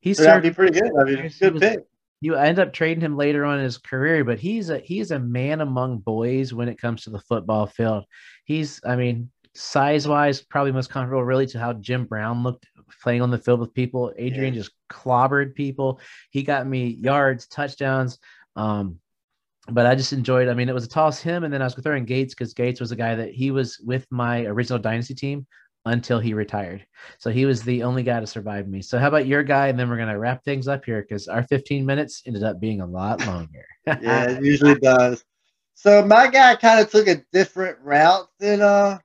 He's 0.00 0.18
pretty 0.18 0.80
good. 0.80 0.90
I 1.00 1.04
mean, 1.04 1.30
good 1.38 1.54
was, 1.54 1.60
pick 1.60 1.86
you 2.20 2.34
end 2.34 2.58
up 2.58 2.72
trading 2.72 3.02
him 3.02 3.16
later 3.16 3.44
on 3.44 3.58
in 3.58 3.64
his 3.64 3.78
career, 3.78 4.24
but 4.24 4.38
he's 4.38 4.70
a 4.70 4.78
he's 4.78 5.10
a 5.10 5.18
man 5.18 5.60
among 5.60 5.98
boys 5.98 6.52
when 6.52 6.68
it 6.68 6.80
comes 6.80 7.04
to 7.04 7.10
the 7.10 7.20
football 7.20 7.66
field. 7.66 8.04
He's, 8.44 8.80
I 8.86 8.96
mean, 8.96 9.30
size 9.54 10.08
wise, 10.08 10.42
probably 10.42 10.72
most 10.72 10.90
comfortable 10.90 11.24
really 11.24 11.46
to 11.46 11.58
how 11.58 11.74
Jim 11.74 12.04
Brown 12.04 12.42
looked 12.42 12.66
playing 13.02 13.22
on 13.22 13.30
the 13.30 13.38
field 13.38 13.60
with 13.60 13.74
people. 13.74 14.12
Adrian 14.16 14.54
yeah. 14.54 14.60
just 14.60 14.72
clobbered 14.90 15.54
people. 15.54 16.00
He 16.30 16.42
got 16.42 16.66
me 16.66 16.86
yards, 16.86 17.46
touchdowns. 17.46 18.18
Um, 18.54 18.98
but 19.68 19.86
I 19.86 19.94
just 19.94 20.12
enjoyed. 20.12 20.48
I 20.48 20.54
mean, 20.54 20.68
it 20.68 20.74
was 20.74 20.84
a 20.84 20.88
toss 20.88 21.20
him, 21.20 21.42
and 21.42 21.52
then 21.52 21.60
I 21.60 21.64
was 21.64 21.74
throwing 21.74 22.04
Gates 22.04 22.34
because 22.34 22.54
Gates 22.54 22.80
was 22.80 22.92
a 22.92 22.96
guy 22.96 23.16
that 23.16 23.32
he 23.32 23.50
was 23.50 23.78
with 23.80 24.06
my 24.10 24.44
original 24.44 24.78
dynasty 24.78 25.14
team 25.14 25.46
until 25.86 26.20
he 26.20 26.34
retired. 26.34 26.84
So 27.18 27.30
he 27.30 27.46
was 27.46 27.62
the 27.62 27.82
only 27.82 28.02
guy 28.02 28.20
to 28.20 28.26
survive 28.26 28.68
me. 28.68 28.82
So 28.82 28.98
how 28.98 29.08
about 29.08 29.26
your 29.26 29.42
guy? 29.42 29.68
And 29.68 29.78
then 29.78 29.88
we're 29.88 29.96
gonna 29.96 30.18
wrap 30.18 30.44
things 30.44 30.68
up 30.68 30.84
here 30.84 31.00
because 31.00 31.28
our 31.28 31.44
15 31.44 31.86
minutes 31.86 32.22
ended 32.26 32.42
up 32.42 32.60
being 32.60 32.80
a 32.80 32.86
lot 32.86 33.24
longer. 33.24 33.64
yeah, 33.86 34.30
it 34.30 34.44
usually 34.44 34.74
does. 34.74 35.24
So 35.74 36.04
my 36.04 36.28
guy 36.28 36.56
kind 36.56 36.80
of 36.80 36.90
took 36.90 37.06
a 37.06 37.22
different 37.32 37.78
route 37.80 38.28
than 38.38 38.60
uh 38.60 38.98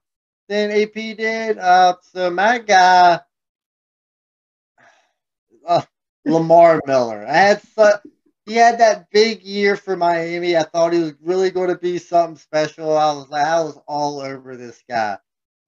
than 0.50 0.72
AP 0.72 0.94
did. 0.94 1.58
Uh, 1.58 1.96
so 2.02 2.30
my 2.30 2.58
guy, 2.58 3.20
uh, 5.66 5.82
Lamar 6.26 6.82
Miller. 6.86 7.26
I 7.26 7.34
had 7.34 7.62
such, 7.62 8.02
he 8.46 8.56
had 8.56 8.80
that 8.80 9.10
big 9.12 9.44
year 9.44 9.78
for 9.78 9.96
Miami. 9.96 10.58
I 10.58 10.64
thought 10.64 10.92
he 10.92 11.00
was 11.00 11.14
really 11.22 11.52
going 11.52 11.70
to 11.70 11.78
be 11.78 12.00
something 12.00 12.36
special. 12.36 12.98
I 12.98 13.14
was 13.14 13.30
like, 13.30 13.46
I 13.46 13.62
was 13.62 13.80
all 13.88 14.20
over 14.20 14.58
this 14.58 14.84
guy. 14.90 15.18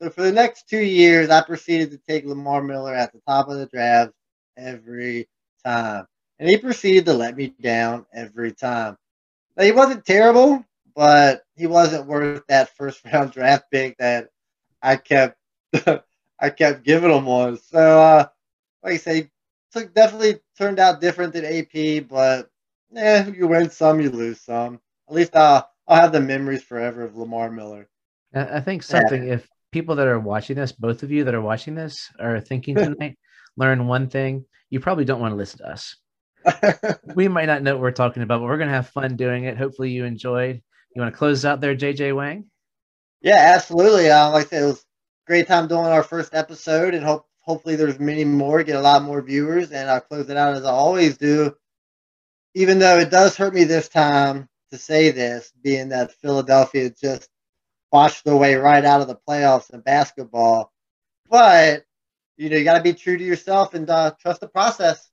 So 0.03 0.09
for 0.09 0.23
the 0.23 0.33
next 0.33 0.67
two 0.67 0.83
years, 0.83 1.29
I 1.29 1.41
proceeded 1.41 1.91
to 1.91 1.97
take 1.97 2.25
Lamar 2.25 2.61
Miller 2.61 2.93
at 2.93 3.13
the 3.13 3.21
top 3.25 3.47
of 3.47 3.57
the 3.57 3.67
draft 3.67 4.11
every 4.57 5.29
time. 5.63 6.05
And 6.39 6.49
he 6.49 6.57
proceeded 6.57 7.05
to 7.05 7.13
let 7.13 7.37
me 7.37 7.53
down 7.61 8.05
every 8.13 8.51
time. 8.51 8.97
Now, 9.55 9.63
he 9.63 9.71
wasn't 9.71 10.05
terrible, 10.05 10.65
but 10.93 11.43
he 11.55 11.67
wasn't 11.67 12.05
worth 12.05 12.45
that 12.49 12.75
first 12.75 12.99
round 13.13 13.31
draft 13.31 13.71
pick 13.71 13.97
that 13.99 14.27
I 14.81 14.97
kept 14.97 15.37
I 16.41 16.49
kept 16.49 16.83
giving 16.83 17.09
him 17.09 17.25
one. 17.25 17.57
So 17.57 18.01
uh, 18.01 18.27
like 18.83 18.95
I 18.95 18.97
say, 18.97 19.31
took 19.71 19.93
definitely 19.93 20.39
turned 20.57 20.79
out 20.79 20.99
different 20.99 21.31
than 21.31 21.45
AP, 21.45 22.09
but 22.09 22.49
yeah, 22.91 23.25
you 23.25 23.47
win 23.47 23.69
some, 23.69 24.01
you 24.01 24.09
lose 24.09 24.41
some. 24.41 24.81
At 25.07 25.15
least 25.15 25.33
I'll 25.33 25.69
I'll 25.87 26.01
have 26.01 26.11
the 26.11 26.19
memories 26.19 26.61
forever 26.61 27.03
of 27.03 27.15
Lamar 27.15 27.49
Miller. 27.49 27.87
I 28.35 28.59
think 28.59 28.81
something 28.81 29.27
yeah. 29.27 29.35
if 29.35 29.52
people 29.73 29.95
that 29.95 30.07
are 30.07 30.19
watching 30.19 30.55
this, 30.55 30.71
both 30.71 31.03
of 31.03 31.11
you 31.11 31.25
that 31.25 31.35
are 31.35 31.41
watching 31.41 31.75
this, 31.75 32.09
are 32.19 32.39
thinking 32.39 32.75
tonight, 32.77 33.17
learn 33.57 33.87
one 33.87 34.07
thing. 34.07 34.45
You 34.69 34.79
probably 34.79 35.03
don't 35.03 35.19
want 35.19 35.33
to 35.33 35.37
listen 35.37 35.59
to 35.59 35.71
us. 35.71 35.97
we 37.15 37.27
might 37.27 37.47
not 37.47 37.63
know 37.63 37.73
what 37.73 37.81
we're 37.81 37.91
talking 37.91 38.23
about, 38.23 38.39
but 38.39 38.45
we're 38.45 38.57
going 38.57 38.69
to 38.69 38.75
have 38.75 38.89
fun 38.89 39.15
doing 39.15 39.45
it. 39.45 39.57
Hopefully, 39.57 39.91
you 39.91 40.05
enjoyed. 40.05 40.61
You 40.95 41.01
want 41.01 41.13
to 41.13 41.17
close 41.17 41.43
out 41.43 41.59
there, 41.59 41.75
JJ 41.75 42.15
Wang? 42.15 42.45
Yeah, 43.21 43.53
absolutely. 43.55 44.09
Uh, 44.09 44.31
like 44.31 44.47
I 44.47 44.49
said, 44.49 44.63
it 44.63 44.67
was 44.67 44.79
a 44.79 45.27
great 45.27 45.47
time 45.47 45.67
doing 45.67 45.85
our 45.85 46.03
first 46.03 46.33
episode, 46.35 46.93
and 46.93 47.03
hope 47.03 47.25
hopefully 47.41 47.75
there's 47.75 47.99
many 47.99 48.25
more, 48.25 48.63
get 48.63 48.75
a 48.75 48.81
lot 48.81 49.03
more 49.03 49.21
viewers, 49.21 49.71
and 49.71 49.89
I'll 49.89 50.01
close 50.01 50.29
it 50.29 50.37
out 50.37 50.55
as 50.55 50.65
I 50.65 50.71
always 50.71 51.17
do. 51.17 51.55
Even 52.55 52.79
though 52.79 52.99
it 52.99 53.09
does 53.09 53.35
hurt 53.35 53.53
me 53.53 53.63
this 53.63 53.89
time 53.89 54.47
to 54.71 54.77
say 54.77 55.11
this, 55.11 55.51
being 55.63 55.89
that 55.89 56.13
Philadelphia 56.13 56.91
just 56.91 57.29
washed 57.93 58.25
their 58.25 58.35
way 58.35 58.55
right 58.55 58.83
out 58.83 59.01
of 59.01 59.07
the 59.07 59.17
playoffs 59.29 59.71
in 59.71 59.79
basketball. 59.81 60.73
But 61.29 61.85
you 62.37 62.49
know, 62.49 62.57
you 62.57 62.63
got 62.63 62.77
to 62.77 62.83
be 62.83 62.93
true 62.93 63.17
to 63.17 63.23
yourself 63.23 63.75
and 63.75 63.87
uh, 63.89 64.13
trust 64.19 64.41
the 64.41 64.47
process. 64.47 65.09